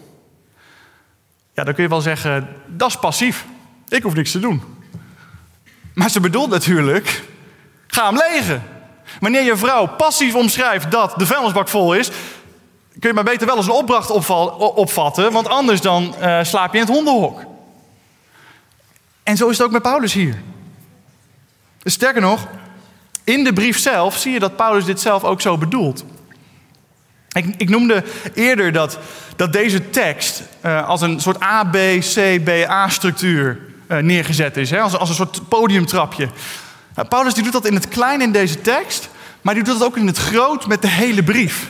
ja, 1.53 1.63
dan 1.63 1.73
kun 1.73 1.83
je 1.83 1.89
wel 1.89 2.01
zeggen, 2.01 2.47
dat 2.67 2.89
is 2.89 2.97
passief. 2.97 3.45
Ik 3.87 4.03
hoef 4.03 4.13
niks 4.13 4.31
te 4.31 4.39
doen. 4.39 4.74
Maar 5.95 6.09
ze 6.09 6.19
bedoelt 6.19 6.49
natuurlijk, 6.49 7.23
ga 7.87 8.05
hem 8.05 8.17
legen. 8.17 8.63
Wanneer 9.19 9.43
je 9.43 9.57
vrouw 9.57 9.87
passief 9.87 10.35
omschrijft 10.35 10.91
dat 10.91 11.13
de 11.17 11.25
vuilnisbak 11.25 11.67
vol 11.67 11.93
is, 11.93 12.09
kun 12.99 13.09
je 13.09 13.13
maar 13.13 13.23
beter 13.23 13.47
wel 13.47 13.57
eens 13.57 13.65
een 13.65 13.71
opdracht 13.71 14.09
opvatten, 14.75 15.31
want 15.31 15.47
anders 15.47 15.81
dan 15.81 16.15
uh, 16.21 16.43
slaap 16.43 16.73
je 16.73 16.79
in 16.79 16.85
het 16.85 16.93
hondenhok. 16.93 17.43
En 19.23 19.37
zo 19.37 19.49
is 19.49 19.57
het 19.57 19.67
ook 19.67 19.73
met 19.73 19.81
Paulus 19.81 20.13
hier. 20.13 20.41
Sterker 21.83 22.21
nog, 22.21 22.47
in 23.23 23.43
de 23.43 23.53
brief 23.53 23.79
zelf 23.79 24.17
zie 24.17 24.31
je 24.31 24.39
dat 24.39 24.55
Paulus 24.55 24.85
dit 24.85 24.99
zelf 24.99 25.23
ook 25.23 25.41
zo 25.41 25.57
bedoelt. 25.57 26.03
Ik, 27.31 27.45
ik 27.57 27.69
noemde 27.69 28.03
eerder 28.33 28.71
dat, 28.71 28.99
dat 29.35 29.53
deze 29.53 29.89
tekst 29.89 30.43
uh, 30.65 30.87
als 30.87 31.01
een 31.01 31.21
soort 31.21 31.43
A, 31.43 31.63
B, 31.63 31.77
C, 31.99 32.43
B, 32.43 32.49
A-structuur 32.69 33.64
neergezet 33.87 34.57
is. 34.57 34.69
Hè? 34.69 34.79
Als, 34.79 34.97
als 34.97 35.09
een 35.09 35.15
soort 35.15 35.49
podiumtrapje. 35.49 36.29
Nou, 36.95 37.07
Paulus 37.07 37.33
die 37.33 37.43
doet 37.43 37.51
dat 37.53 37.65
in 37.65 37.73
het 37.73 37.87
klein 37.87 38.21
in 38.21 38.31
deze 38.31 38.61
tekst, 38.61 39.09
maar 39.41 39.53
die 39.53 39.63
doet 39.63 39.79
dat 39.79 39.87
ook 39.87 39.97
in 39.97 40.07
het 40.07 40.17
groot 40.17 40.67
met 40.67 40.81
de 40.81 40.87
hele 40.87 41.23
brief. 41.23 41.69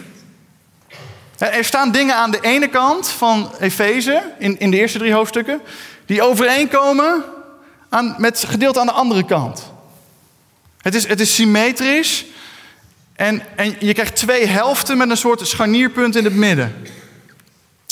Er 1.38 1.66
staan 1.66 1.92
dingen 1.92 2.16
aan 2.16 2.32
de 2.32 2.40
ene 2.42 2.68
kant 2.68 3.10
van 3.10 3.52
Efeze, 3.60 4.24
in, 4.40 4.60
in 4.60 4.72
de 4.72 4.78
eerste 4.78 4.98
drie 4.98 5.14
hoofdstukken, 5.14 5.62
die 6.06 6.22
overeenkomen 6.22 7.24
aan, 7.90 8.16
met 8.18 8.44
gedeelte 8.48 8.80
aan 8.80 8.86
de 8.86 8.92
andere 8.92 9.26
kant. 9.26 9.72
Het 10.82 10.96
is, 10.96 11.08
het 11.08 11.20
is 11.20 11.36
symmetrisch 11.36 12.26
en, 13.16 13.42
en 13.56 13.76
je 13.80 13.94
krijgt 13.94 14.16
twee 14.16 14.46
helften 14.46 14.98
met 14.98 15.10
een 15.10 15.18
soort 15.18 15.48
scharnierpunt 15.48 16.16
in 16.16 16.24
het 16.24 16.36
midden. 16.36 16.76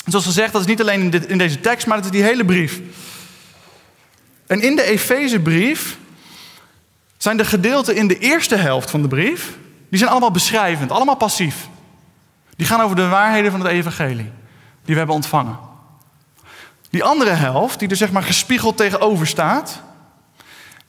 Zoals 0.06 0.24
gezegd, 0.24 0.52
dat 0.52 0.60
is 0.60 0.66
niet 0.66 0.80
alleen 0.80 1.00
in, 1.00 1.10
dit, 1.10 1.26
in 1.26 1.38
deze 1.38 1.60
tekst, 1.60 1.86
maar 1.86 1.96
het 1.96 2.06
is 2.06 2.12
die 2.12 2.22
hele 2.22 2.44
brief. 2.44 2.80
En 4.46 4.60
in 4.60 4.76
de 4.76 4.82
Efezebrief 4.82 5.98
zijn 7.16 7.36
de 7.36 7.44
gedeelten 7.44 7.96
in 7.96 8.08
de 8.08 8.18
eerste 8.18 8.56
helft 8.56 8.90
van 8.90 9.02
de 9.02 9.08
brief, 9.08 9.56
die 9.88 9.98
zijn 9.98 10.10
allemaal 10.10 10.30
beschrijvend, 10.30 10.90
allemaal 10.90 11.16
passief. 11.16 11.68
Die 12.56 12.66
gaan 12.66 12.80
over 12.80 12.96
de 12.96 13.08
waarheden 13.08 13.50
van 13.50 13.60
het 13.60 13.70
evangelie 13.70 14.30
die 14.84 14.92
we 14.92 14.96
hebben 14.96 15.14
ontvangen. 15.14 15.58
Die 16.90 17.04
andere 17.04 17.30
helft, 17.30 17.78
die 17.78 17.88
er 17.88 17.96
zeg 17.96 18.12
maar 18.12 18.22
gespiegeld 18.22 18.76
tegenover 18.76 19.26
staat, 19.26 19.82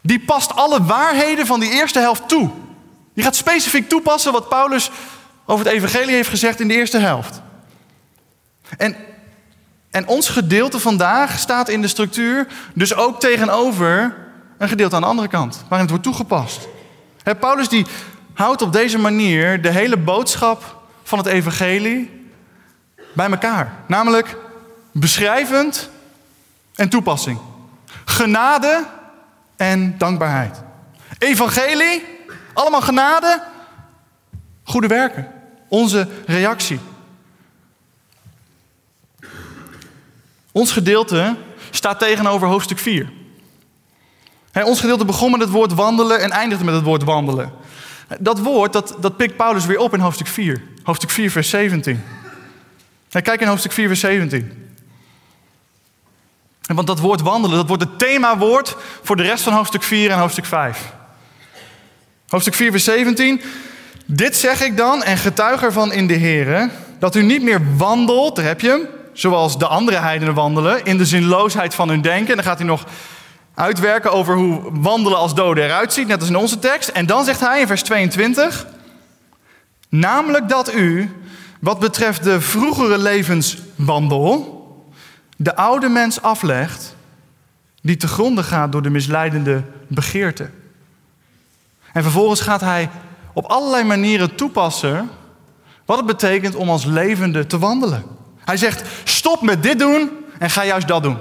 die 0.02 0.20
past 0.20 0.56
alle 0.56 0.84
waarheden 0.84 1.46
van 1.46 1.60
die 1.60 1.72
eerste 1.72 2.00
helft 2.00 2.30
toe. 2.30 2.50
Die 3.13 3.24
gaat 3.24 3.36
specifiek 3.36 3.89
toepassen 3.89 4.32
wat 4.32 4.50
Paulus 4.50 4.91
over 5.46 5.65
het 5.65 5.74
evangelie 5.74 6.15
heeft 6.15 6.30
gezegd 6.30 6.60
in 6.60 6.68
de 6.68 6.74
eerste 6.74 6.98
helft. 6.98 7.41
En, 8.78 8.96
en 9.95 10.08
ons 10.08 10.29
gedeelte 10.29 10.79
vandaag 10.79 11.39
staat 11.39 11.69
in 11.69 11.81
de 11.81 11.88
structuur 11.88 12.47
dus 12.73 12.95
ook 12.95 13.19
tegenover 13.19 14.15
een 14.58 14.67
gedeelte 14.67 14.95
aan 14.95 15.01
de 15.01 15.08
andere 15.08 15.27
kant, 15.27 15.55
waarin 15.55 15.79
het 15.79 15.89
wordt 15.89 16.03
toegepast. 16.03 16.67
Paulus 17.39 17.69
die 17.69 17.86
houdt 18.34 18.62
op 18.62 18.73
deze 18.73 18.97
manier 18.97 19.62
de 19.62 19.69
hele 19.69 19.97
boodschap 19.97 20.81
van 21.03 21.17
het 21.17 21.27
evangelie 21.27 22.29
bij 23.13 23.29
elkaar. 23.29 23.73
Namelijk 23.88 24.38
beschrijvend 24.91 25.89
en 26.75 26.89
toepassing. 26.89 27.39
Genade 28.05 28.86
en 29.55 29.97
dankbaarheid. 29.97 30.62
Evangelie, 31.17 32.03
allemaal 32.53 32.81
genade, 32.81 33.43
goede 34.63 34.88
werken. 34.88 35.27
Onze 35.67 36.08
reactie. 36.25 36.79
Ons 40.56 40.72
gedeelte 40.72 41.36
staat 41.70 42.00
tegenover 42.00 42.48
hoofdstuk 42.48 42.80
4. 42.80 43.10
ons 44.54 44.80
gedeelte 44.80 45.06
begon 45.06 45.32
met 45.32 45.39
het 45.39 45.50
woord 45.50 45.74
wandelen 45.74 46.20
en 46.20 46.32
eindigde 46.32 46.63
met 46.63 46.74
het 46.74 46.84
woord 46.84 47.04
wandelen. 47.04 47.52
Dat 48.20 48.39
woord, 48.39 48.74
dat, 48.74 48.96
dat 49.00 49.18
pikt 49.18 49.36
Paulus 49.36 49.65
weer 49.65 49.80
op 49.80 49.94
in 49.94 50.00
hoofdstuk 50.00 50.28
4. 50.28 50.63
Hoofdstuk 50.84 51.10
4, 51.10 51.32
vers 51.32 51.50
17. 51.50 52.04
kijk 53.10 53.41
in 53.41 53.48
hoofdstuk 53.48 53.72
4, 53.72 53.88
vers 53.88 54.00
17. 54.00 54.74
Want 56.62 56.88
dat 56.88 57.00
woord 57.00 57.22
wandelen, 57.22 57.58
dat 57.58 57.68
wordt 57.68 57.84
het 57.84 58.00
themawoord 58.00 58.76
voor 59.04 59.15
de 59.15 59.24
rest 59.24 59.44
van 59.44 59.54
hoofdstuk 59.54 59.84
4 59.84 60.12
en 60.12 60.18
hoofdstuk 60.18 60.46
5. 60.46 60.94
Hoofdstuk 62.28 62.56
4, 62.56 62.72
vers 62.72 62.84
17. 62.84 63.41
Dit 64.06 64.36
zeg 64.36 64.62
ik 64.62 64.78
dan 64.78 65.04
en 65.04 65.18
getuig 65.18 65.63
ervan 65.63 65.94
in 65.94 66.08
de 66.08 66.13
Heer, 66.13 66.70
dat 67.00 67.15
u 67.15 67.24
niet 67.24 67.41
meer 67.41 67.78
wandelt, 67.78 68.36
daar 68.36 68.46
heb 68.46 68.62
je 68.62 68.70
hem, 68.70 68.94
zoals 69.15 69.58
de 69.58 69.67
andere 69.67 69.97
heidenen 69.97 70.34
wandelen, 70.34 70.86
in 70.86 70.97
de 70.97 71.06
zinloosheid 71.06 71.75
van 71.75 71.89
hun 71.89 72.01
denken. 72.01 72.30
En 72.30 72.36
dan 72.36 72.45
gaat 72.45 72.58
hij 72.58 72.67
nog 72.67 72.86
uitwerken 73.54 74.12
over 74.12 74.36
hoe 74.36 74.62
wandelen 74.71 75.17
als 75.17 75.36
doden 75.36 75.63
eruit 75.63 75.93
ziet, 75.93 76.08
net 76.08 76.19
als 76.19 76.30
in 76.30 76.36
onze 76.36 76.60
tekst. 76.60 76.89
En 76.89 77.06
dan 77.06 77.25
zegt 77.25 77.39
hij 77.39 77.62
in 77.62 77.67
vers 77.67 77.84
22, 77.84 78.67
namelijk 79.89 80.49
dat 80.49 80.73
u, 80.73 81.12
wat 81.60 81.80
betreft 81.80 82.23
de 82.23 82.41
vroegere 82.41 82.97
levenswandel, 82.97 84.54
de 85.38 85.56
oude 85.56 85.89
mens 85.89 86.21
aflegt, 86.21 86.95
die 87.82 87.97
te 87.97 88.08
gronden 88.08 88.43
gaat 88.43 88.71
door 88.71 88.82
de 88.82 88.89
misleidende 88.89 89.63
begeerte. 89.88 90.49
En 91.93 92.04
vervolgens 92.04 92.41
gaat 92.41 92.62
hij 92.62 92.89
op 93.34 93.45
allerlei 93.45 93.84
manieren 93.84 94.36
toepassen 94.36 95.10
wat 95.86 95.97
het 95.97 96.06
betekent 96.06 96.56
om 96.56 96.69
als 96.69 96.86
levende 96.86 97.47
te 97.47 97.58
wandelen. 97.58 98.14
Hij 98.45 98.58
zegt: 98.58 98.84
stop 99.03 99.41
met 99.41 99.63
dit 99.63 99.79
doen 99.79 100.25
en 100.39 100.49
ga 100.49 100.65
juist 100.65 100.88
dat 100.88 101.03
doen. 101.03 101.17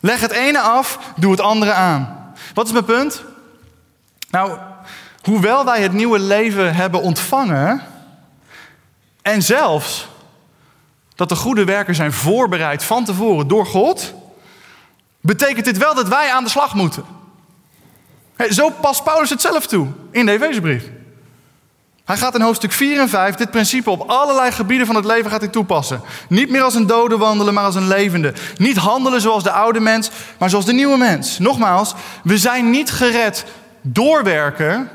Leg 0.00 0.20
het 0.20 0.30
ene 0.30 0.60
af, 0.60 0.98
doe 1.16 1.30
het 1.30 1.40
andere 1.40 1.72
aan. 1.72 2.32
Wat 2.54 2.66
is 2.66 2.72
mijn 2.72 2.84
punt? 2.84 3.24
Nou, 4.30 4.58
hoewel 5.22 5.64
wij 5.64 5.82
het 5.82 5.92
nieuwe 5.92 6.18
leven 6.18 6.74
hebben 6.74 7.02
ontvangen 7.02 7.82
en 9.22 9.42
zelfs 9.42 10.08
dat 11.14 11.28
de 11.28 11.36
goede 11.36 11.64
werken 11.64 11.94
zijn 11.94 12.12
voorbereid 12.12 12.84
van 12.84 13.04
tevoren 13.04 13.48
door 13.48 13.66
God, 13.66 14.14
betekent 15.20 15.64
dit 15.64 15.78
wel 15.78 15.94
dat 15.94 16.08
wij 16.08 16.30
aan 16.30 16.44
de 16.44 16.50
slag 16.50 16.74
moeten. 16.74 17.04
Zo 18.50 18.70
past 18.70 19.04
Paulus 19.04 19.30
het 19.30 19.40
zelf 19.40 19.66
toe 19.66 19.88
in 20.10 20.26
de 20.26 20.32
Efezebrief. 20.32 20.90
Hij 22.12 22.20
gaat 22.20 22.34
in 22.34 22.40
hoofdstuk 22.40 22.72
4 22.72 23.00
en 23.00 23.08
5 23.08 23.34
dit 23.34 23.50
principe 23.50 23.90
op 23.90 24.00
allerlei 24.00 24.52
gebieden 24.52 24.86
van 24.86 24.96
het 24.96 25.04
leven 25.04 25.30
gaat 25.30 25.40
hij 25.40 25.50
toepassen. 25.50 26.00
Niet 26.28 26.50
meer 26.50 26.62
als 26.62 26.74
een 26.74 26.86
dode 26.86 27.16
wandelen, 27.16 27.54
maar 27.54 27.64
als 27.64 27.74
een 27.74 27.88
levende. 27.88 28.32
Niet 28.56 28.76
handelen 28.76 29.20
zoals 29.20 29.42
de 29.42 29.50
oude 29.50 29.80
mens, 29.80 30.10
maar 30.38 30.50
zoals 30.50 30.64
de 30.64 30.72
nieuwe 30.72 30.96
mens. 30.96 31.38
Nogmaals, 31.38 31.94
we 32.24 32.38
zijn 32.38 32.70
niet 32.70 32.90
gered 32.90 33.44
door 33.80 34.24
werken, 34.24 34.88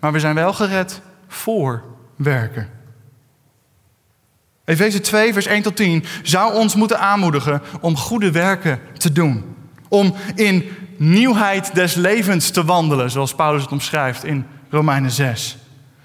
maar 0.00 0.12
we 0.12 0.20
zijn 0.20 0.34
wel 0.34 0.52
gered 0.52 1.00
voor 1.28 1.82
werken. 2.16 2.68
Efeze 4.64 5.00
2, 5.00 5.32
vers 5.32 5.46
1 5.46 5.62
tot 5.62 5.76
10 5.76 6.04
zou 6.22 6.54
ons 6.54 6.74
moeten 6.74 7.00
aanmoedigen 7.00 7.62
om 7.80 7.96
goede 7.96 8.30
werken 8.30 8.80
te 8.96 9.12
doen. 9.12 9.56
Om 9.88 10.14
in 10.34 10.70
nieuwheid 10.96 11.74
des 11.74 11.94
levens 11.94 12.50
te 12.50 12.64
wandelen, 12.64 13.10
zoals 13.10 13.34
Paulus 13.34 13.62
het 13.62 13.72
omschrijft 13.72 14.24
in 14.24 14.46
Romeinen 14.70 15.10
6. 15.10 15.56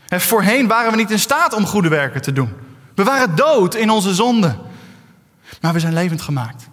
En 0.08 0.22
voorheen 0.22 0.68
waren 0.68 0.92
we 0.92 0.98
niet 0.98 1.12
in 1.12 1.20
staat 1.20 1.54
om 1.54 1.66
goede 1.66 1.90
werken 1.90 2.22
te 2.22 2.34
doen. 2.34 2.54
We 2.96 3.04
waren 3.04 3.36
dood 3.36 3.76
in 3.76 3.90
onze 3.90 4.14
zonde. 4.14 4.56
Maar 5.62 5.74
we 5.74 5.80
zijn 5.80 5.94
levend 5.94 6.22
gemaakt. 6.22 6.70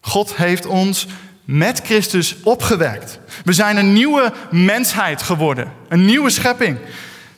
God 0.00 0.36
heeft 0.36 0.66
ons 0.66 1.06
met 1.44 1.80
Christus 1.84 2.36
opgewekt. 2.42 3.18
We 3.44 3.52
zijn 3.52 3.76
een 3.76 3.92
nieuwe 3.92 4.32
mensheid 4.50 5.22
geworden. 5.22 5.72
Een 5.88 6.04
nieuwe 6.04 6.30
schepping. 6.30 6.78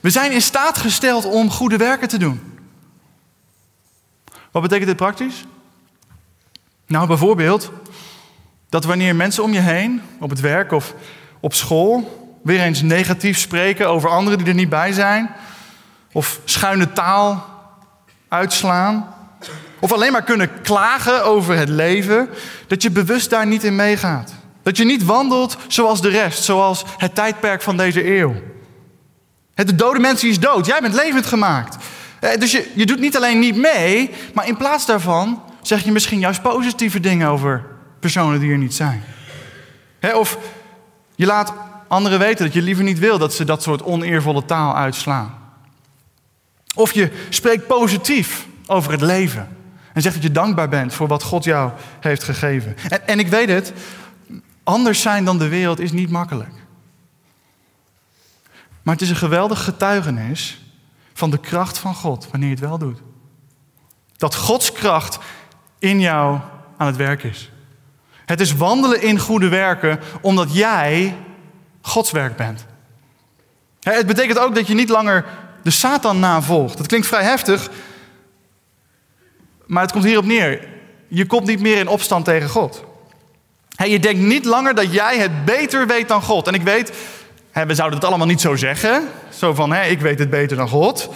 We 0.00 0.10
zijn 0.10 0.32
in 0.32 0.42
staat 0.42 0.78
gesteld 0.78 1.24
om 1.24 1.50
goede 1.50 1.76
werken 1.76 2.08
te 2.08 2.18
doen. 2.18 2.58
Wat 4.50 4.62
betekent 4.62 4.88
dit 4.88 4.96
praktisch? 4.96 5.44
Nou, 6.86 7.06
bijvoorbeeld, 7.06 7.70
Dat 8.68 8.84
wanneer 8.84 9.16
mensen 9.16 9.42
om 9.42 9.52
je 9.52 9.60
heen, 9.60 10.02
op 10.20 10.30
het 10.30 10.40
werk 10.40 10.72
of 10.72 10.94
op 11.40 11.54
school, 11.54 12.23
weer 12.44 12.60
eens 12.60 12.82
negatief 12.82 13.38
spreken 13.38 13.88
over 13.88 14.10
anderen 14.10 14.38
die 14.38 14.48
er 14.48 14.54
niet 14.54 14.68
bij 14.68 14.92
zijn, 14.92 15.30
of 16.12 16.40
schuine 16.44 16.92
taal 16.92 17.46
uitslaan, 18.28 19.14
of 19.78 19.92
alleen 19.92 20.12
maar 20.12 20.22
kunnen 20.24 20.62
klagen 20.62 21.24
over 21.24 21.56
het 21.56 21.68
leven, 21.68 22.28
dat 22.66 22.82
je 22.82 22.90
bewust 22.90 23.30
daar 23.30 23.46
niet 23.46 23.64
in 23.64 23.76
meegaat. 23.76 24.34
Dat 24.62 24.76
je 24.76 24.84
niet 24.84 25.04
wandelt 25.04 25.56
zoals 25.68 26.02
de 26.02 26.08
rest, 26.08 26.42
zoals 26.44 26.84
het 26.96 27.14
tijdperk 27.14 27.62
van 27.62 27.76
deze 27.76 28.16
eeuw. 28.18 28.34
De 29.54 29.74
dode 29.74 29.98
mens 29.98 30.24
is 30.24 30.40
dood, 30.40 30.66
jij 30.66 30.80
bent 30.80 30.94
levend 30.94 31.26
gemaakt. 31.26 31.76
Eh, 32.20 32.38
dus 32.38 32.52
je, 32.52 32.70
je 32.74 32.86
doet 32.86 33.00
niet 33.00 33.16
alleen 33.16 33.38
niet 33.38 33.56
mee, 33.56 34.10
maar 34.34 34.48
in 34.48 34.56
plaats 34.56 34.86
daarvan 34.86 35.42
zeg 35.62 35.84
je 35.84 35.92
misschien 35.92 36.18
juist 36.18 36.42
positieve 36.42 37.00
dingen 37.00 37.28
over 37.28 37.64
personen 38.00 38.40
die 38.40 38.50
er 38.50 38.58
niet 38.58 38.74
zijn. 38.74 39.02
Of 40.14 40.38
je 41.14 41.26
laat 41.26 41.52
anderen 41.94 42.18
weten 42.18 42.44
dat 42.44 42.54
je 42.54 42.62
liever 42.62 42.84
niet 42.84 42.98
wil 42.98 43.18
dat 43.18 43.34
ze 43.34 43.44
dat 43.44 43.62
soort 43.62 43.82
oneervolle 43.82 44.44
taal 44.44 44.76
uitslaan. 44.76 45.34
Of 46.74 46.92
je 46.92 47.10
spreekt 47.28 47.66
positief 47.66 48.46
over 48.66 48.92
het 48.92 49.00
leven. 49.00 49.48
En 49.92 50.02
zegt 50.02 50.14
dat 50.14 50.24
je 50.24 50.30
dankbaar 50.30 50.68
bent 50.68 50.94
voor 50.94 51.08
wat 51.08 51.22
God 51.22 51.44
jou 51.44 51.72
heeft 52.00 52.22
gegeven. 52.22 52.76
En, 52.88 53.06
en 53.06 53.18
ik 53.18 53.28
weet 53.28 53.48
het, 53.48 53.72
anders 54.62 55.02
zijn 55.02 55.24
dan 55.24 55.38
de 55.38 55.48
wereld 55.48 55.80
is 55.80 55.92
niet 55.92 56.10
makkelijk. 56.10 56.54
Maar 58.82 58.94
het 58.94 59.02
is 59.02 59.10
een 59.10 59.16
geweldig 59.16 59.64
getuigenis 59.64 60.62
van 61.12 61.30
de 61.30 61.38
kracht 61.38 61.78
van 61.78 61.94
God 61.94 62.28
wanneer 62.30 62.48
je 62.48 62.54
het 62.54 62.64
wel 62.64 62.78
doet. 62.78 62.98
Dat 64.16 64.34
Gods 64.34 64.72
kracht 64.72 65.18
in 65.78 66.00
jou 66.00 66.40
aan 66.76 66.86
het 66.86 66.96
werk 66.96 67.22
is. 67.22 67.50
Het 68.24 68.40
is 68.40 68.54
wandelen 68.56 69.02
in 69.02 69.18
goede 69.18 69.48
werken 69.48 70.00
omdat 70.20 70.54
jij 70.54 71.16
Gods 71.86 72.10
werk 72.10 72.36
bent. 72.36 72.64
Het 73.80 74.06
betekent 74.06 74.38
ook 74.38 74.54
dat 74.54 74.66
je 74.66 74.74
niet 74.74 74.88
langer 74.88 75.24
de 75.62 75.70
Satan 75.70 76.18
navolgt. 76.18 76.76
Dat 76.76 76.86
klinkt 76.86 77.06
vrij 77.06 77.22
heftig, 77.22 77.70
maar 79.66 79.82
het 79.82 79.92
komt 79.92 80.04
hierop 80.04 80.24
neer. 80.24 80.68
Je 81.08 81.26
komt 81.26 81.46
niet 81.46 81.60
meer 81.60 81.78
in 81.78 81.88
opstand 81.88 82.24
tegen 82.24 82.48
God. 82.48 82.84
Je 83.68 83.98
denkt 83.98 84.20
niet 84.20 84.44
langer 84.44 84.74
dat 84.74 84.92
jij 84.92 85.18
het 85.18 85.44
beter 85.44 85.86
weet 85.86 86.08
dan 86.08 86.22
God. 86.22 86.46
En 86.46 86.54
ik 86.54 86.62
weet, 86.62 86.92
we 87.52 87.74
zouden 87.74 87.98
het 87.98 88.08
allemaal 88.08 88.26
niet 88.26 88.40
zo 88.40 88.56
zeggen. 88.56 89.08
Zo 89.28 89.54
van, 89.54 89.74
ik 89.74 90.00
weet 90.00 90.18
het 90.18 90.30
beter 90.30 90.56
dan 90.56 90.68
God. 90.68 91.08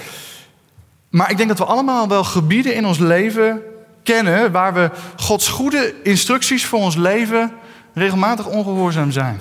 Maar 1.11 1.31
ik 1.31 1.37
denk 1.37 1.49
dat 1.49 1.59
we 1.59 1.65
allemaal 1.65 2.09
wel 2.09 2.25
gebieden 2.25 2.75
in 2.75 2.87
ons 2.87 2.99
leven 2.99 3.63
kennen 4.03 4.53
waar 4.53 4.75
we 4.75 4.91
Gods 5.17 5.49
goede 5.49 5.95
instructies 6.03 6.67
voor 6.67 6.79
ons 6.79 6.97
leven 6.97 7.53
regelmatig 7.95 8.47
ongehoorzaam 8.47 9.11
zijn. 9.11 9.41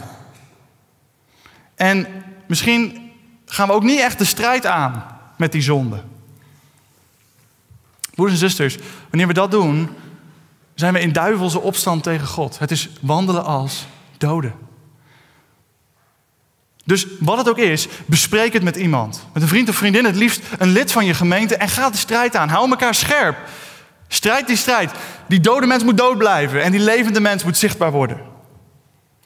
En 1.78 2.08
misschien 2.48 3.12
gaan 3.46 3.68
we 3.68 3.74
ook 3.74 3.84
niet 3.84 4.00
echt 4.00 4.18
de 4.18 4.26
strijd 4.26 4.66
aan 4.66 5.06
met 5.36 5.52
die 5.52 5.62
zonde. 5.62 6.04
Broeders 8.16 8.42
en 8.42 8.50
zusters, 8.50 8.78
wanneer 9.10 9.28
we 9.28 9.34
dat 9.34 9.52
doen, 9.52 9.90
zijn 10.76 10.94
we 10.94 11.00
in 11.00 11.12
duivelse 11.12 11.60
opstand 11.60 12.04
tegen 12.04 12.28
God. 12.28 12.60
Het 12.60 12.72
is 12.72 12.90
wandelen 13.02 13.46
als 13.46 13.88
doden. 14.18 14.54
Dus 16.84 17.06
wat 17.20 17.38
het 17.38 17.50
ook 17.50 17.58
is, 17.58 17.88
bespreek 18.06 18.54
het 18.54 18.64
met 18.64 18.76
iemand. 18.76 19.28
Met 19.34 19.42
een 19.44 19.50
vriend 19.50 19.70
of 19.70 19.76
vriendin, 19.76 20.06
het 20.06 20.16
liefst 20.16 20.42
een 20.58 20.70
lid 20.70 20.92
van 20.92 21.06
je 21.06 21.14
gemeente. 21.14 21.56
En 21.56 21.70
ga 21.70 21.90
de 21.90 21.98
strijd 21.98 22.36
aan. 22.36 22.50
Hou 22.50 22.70
elkaar 22.70 22.96
scherp. 22.96 23.38
Strijd 24.08 24.48
die 24.48 24.56
strijd. 24.56 24.92
Die 25.28 25.40
dode 25.40 25.66
mens 25.66 25.84
moet 25.84 25.98
dood 25.98 26.18
blijven 26.18 26.64
en 26.64 26.72
die 26.72 26.82
levende 26.82 27.20
mens 27.20 27.44
moet 27.44 27.58
zichtbaar 27.58 27.92
worden. 27.92 28.36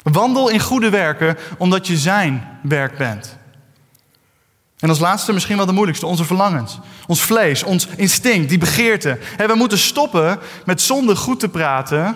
Wandel 0.02 0.50
in 0.50 0.60
goede 0.60 0.90
werken 0.90 1.38
omdat 1.58 1.88
je 1.88 1.98
zijn 1.98 2.60
werk 2.64 2.98
bent. 2.98 3.40
En 4.80 4.90
als 4.90 5.00
laatste 5.00 5.34
misschien 5.34 5.58
wel 5.58 5.66
de 5.66 5.72
moeilijkste, 5.72 6.06
onze 6.06 6.26
verlangens. 6.26 6.80
Ons 7.08 7.22
vlees, 7.22 7.64
ons 7.64 7.88
instinct, 7.96 8.50
die 8.50 8.58
begeerte. 8.58 9.18
we 9.38 9.54
moeten 9.56 9.78
stoppen 9.78 10.40
met 10.66 10.82
zonde 10.82 11.16
goed 11.16 11.40
te 11.40 11.50
praten 11.50 12.16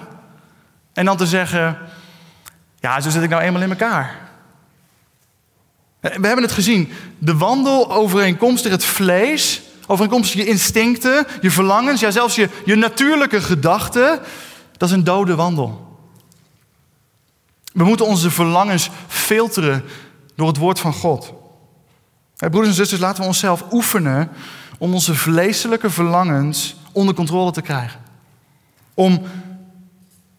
en 0.94 1.06
dan 1.06 1.18
te 1.18 1.26
zeggen, 1.26 1.78
ja, 2.80 3.02
zo 3.02 3.10
zit 3.10 3.24
ik 3.24 3.30
nou 3.30 3.42
eenmaal 3.42 3.62
in 3.62 3.70
elkaar. 3.70 4.24
We 6.00 6.10
hebben 6.10 6.42
het 6.42 6.52
gezien, 6.52 6.92
de 7.18 7.38
wandel 7.38 7.92
overeenkomstig 7.92 8.72
het 8.72 8.86
vlees, 8.86 9.62
overeenkomstig 9.88 10.42
je 10.42 10.48
instincten, 10.48 11.28
je 11.42 11.52
verlangens, 11.52 12.00
ja 12.00 12.12
zelfs 12.12 12.36
je, 12.36 12.50
je 12.66 12.76
natuurlijke 12.76 13.42
gedachten, 13.42 14.20
dat 14.78 14.90
is 14.90 14.96
een 14.96 15.04
dode 15.04 15.36
wandel. 15.36 15.85
We 17.76 17.84
moeten 17.84 18.06
onze 18.06 18.32
verlangens 18.32 18.90
filteren 19.08 19.84
door 20.36 20.48
het 20.48 20.58
woord 20.58 20.80
van 20.80 20.94
God. 20.94 21.34
broeders 22.38 22.68
en 22.68 22.74
zusters, 22.74 23.02
laten 23.02 23.22
we 23.22 23.28
onszelf 23.28 23.64
oefenen 23.72 24.30
om 24.78 24.94
onze 24.94 25.16
vleeselijke 25.16 25.90
verlangens 25.90 26.76
onder 26.92 27.16
controle 27.16 27.52
te 27.52 27.62
krijgen. 27.62 28.00
Om 28.94 29.22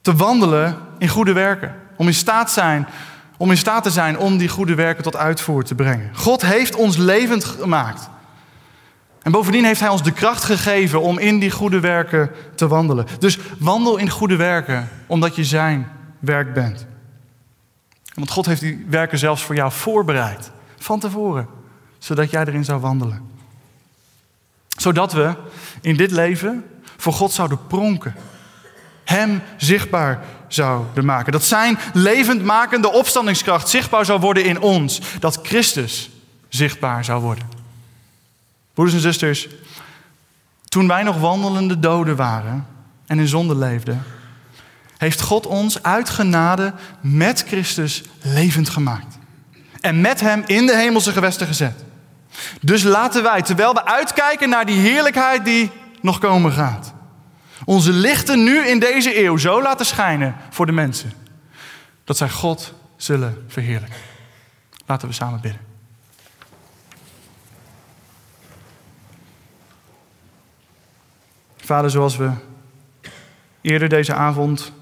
te 0.03 0.15
wandelen 0.15 0.77
in 0.99 1.09
goede 1.09 1.33
werken. 1.33 1.75
Om 1.97 2.07
in 2.07 2.15
staat, 2.15 2.51
zijn, 2.51 2.87
om 3.37 3.51
in 3.51 3.57
staat 3.57 3.83
te 3.83 3.91
zijn 3.91 4.19
om 4.19 4.37
die 4.37 4.49
goede 4.49 4.75
werken 4.75 5.03
tot 5.03 5.17
uitvoer 5.17 5.65
te 5.65 5.75
brengen. 5.75 6.11
God 6.15 6.43
heeft 6.43 6.75
ons 6.75 6.97
levend 6.97 7.45
gemaakt. 7.45 8.09
En 9.23 9.33
bovendien 9.33 9.65
heeft 9.65 9.81
Hij 9.81 9.89
ons 9.89 10.03
de 10.03 10.13
kracht 10.13 10.45
gegeven 10.45 11.01
om 11.01 11.19
in 11.19 11.39
die 11.39 11.51
goede 11.51 11.81
werken 11.81 12.31
te 12.55 12.69
wandelen. 12.69 13.07
Dus 13.19 13.39
wandel 13.59 13.97
in 13.97 14.11
goede 14.11 14.37
werken, 14.37 14.89
omdat 15.07 15.37
je 15.37 15.45
Zijn 15.45 15.89
werk 16.19 16.55
bent. 16.55 16.87
Want 18.17 18.31
God 18.31 18.47
heeft 18.47 18.61
die 18.61 18.87
werken 18.89 19.19
zelfs 19.19 19.43
voor 19.43 19.55
jou 19.55 19.73
voorbereid, 19.73 20.51
van 20.79 21.01
tevoren, 21.01 21.49
zodat 21.99 22.31
jij 22.31 22.45
erin 22.45 22.65
zou 22.65 22.81
wandelen. 22.81 23.31
Zodat 24.77 25.13
we 25.13 25.35
in 25.81 25.97
dit 25.97 26.11
leven 26.11 26.65
voor 26.97 27.13
God 27.13 27.33
zouden 27.33 27.67
pronken. 27.67 28.15
Hem 29.05 29.43
zichtbaar 29.57 30.25
zouden 30.49 31.05
maken. 31.05 31.33
Dat 31.33 31.45
zijn 31.45 31.79
levendmakende 31.93 32.93
opstandingskracht 32.93 33.69
zichtbaar 33.69 34.05
zou 34.05 34.21
worden 34.21 34.45
in 34.45 34.61
ons. 34.61 35.01
Dat 35.19 35.39
Christus 35.43 36.11
zichtbaar 36.49 37.05
zou 37.05 37.23
worden. 37.23 37.49
Broeders 38.75 38.97
en 38.97 39.03
zusters, 39.03 39.49
toen 40.69 40.89
wij 40.89 41.03
nog 41.03 41.19
wandelende 41.19 41.79
doden 41.79 42.17
waren 42.17 42.67
en 43.07 43.19
in 43.19 43.29
zonde 43.29 43.55
leefden, 43.57 44.05
heeft 44.99 45.21
God 45.21 45.47
ons 45.47 45.83
uit 45.83 46.11
genade 46.11 46.73
met 47.01 47.45
Christus 47.47 48.03
levend 48.23 48.69
gemaakt. 48.69 49.19
En 49.81 50.01
met 50.01 50.21
Hem 50.21 50.43
in 50.47 50.67
de 50.67 50.77
hemelse 50.77 51.13
gewesten 51.13 51.47
gezet. 51.47 51.85
Dus 52.61 52.83
laten 52.83 53.23
wij, 53.23 53.43
terwijl 53.43 53.75
we 53.75 53.85
uitkijken 53.85 54.49
naar 54.49 54.67
die 54.67 54.79
heerlijkheid 54.79 55.45
die 55.45 55.71
nog 56.01 56.19
komen 56.19 56.53
gaat, 56.53 56.93
onze 57.65 57.93
lichten 57.93 58.45
nu 58.45 58.67
in 58.67 58.79
deze 58.79 59.25
eeuw 59.25 59.37
zo 59.37 59.63
laten 59.63 59.87
schijnen 59.87 60.37
voor 60.51 60.67
de 60.67 60.73
mensen, 60.73 61.13
dat 62.05 62.17
zij 62.17 62.31
God 62.31 62.75
zullen 62.97 63.45
verheerlijken. 63.49 63.99
Laten 64.87 65.09
we 65.09 65.15
samen 65.15 65.41
bidden. 65.41 65.61
Vader, 71.57 71.91
zoals 71.91 72.17
we 72.17 72.31
eerder 73.61 73.89
deze 73.89 74.15
avond 74.15 74.73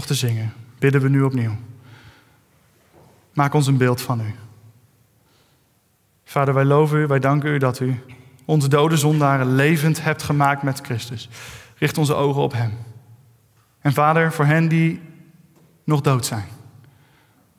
mochten 0.00 0.18
zingen, 0.18 0.52
bidden 0.78 1.00
we 1.00 1.08
nu 1.08 1.22
opnieuw. 1.22 1.56
Maak 3.34 3.54
ons 3.54 3.66
een 3.66 3.76
beeld 3.76 4.00
van 4.00 4.20
u. 4.20 4.34
Vader, 6.24 6.54
wij 6.54 6.64
loven 6.64 6.98
u, 6.98 7.06
wij 7.06 7.18
danken 7.18 7.50
u 7.50 7.58
dat 7.58 7.80
u 7.80 8.02
onze 8.44 8.68
dode 8.68 8.96
zondaren 8.96 9.54
levend 9.54 10.02
hebt 10.02 10.22
gemaakt 10.22 10.62
met 10.62 10.80
Christus. 10.80 11.28
Richt 11.76 11.98
onze 11.98 12.14
ogen 12.14 12.42
op 12.42 12.52
Hem. 12.52 12.72
En 13.80 13.92
Vader, 13.92 14.32
voor 14.32 14.44
hen 14.44 14.68
die 14.68 15.00
nog 15.84 16.00
dood 16.00 16.26
zijn, 16.26 16.48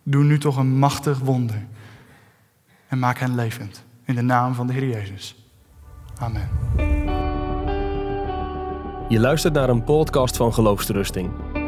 doe 0.03 0.23
nu 0.23 0.39
toch 0.39 0.57
een 0.57 0.77
machtig 0.77 1.19
wonder. 1.19 1.65
En 2.87 2.99
maak 2.99 3.17
hen 3.17 3.35
levend. 3.35 3.83
In 4.05 4.15
de 4.15 4.21
naam 4.21 4.53
van 4.53 4.67
de 4.67 4.73
Heer 4.73 4.87
Jezus. 4.87 5.49
Amen. 6.17 6.49
Je 9.09 9.19
luistert 9.19 9.53
naar 9.53 9.69
een 9.69 9.83
podcast 9.83 10.37
van 10.37 10.53
Geloofsterusting. 10.53 11.29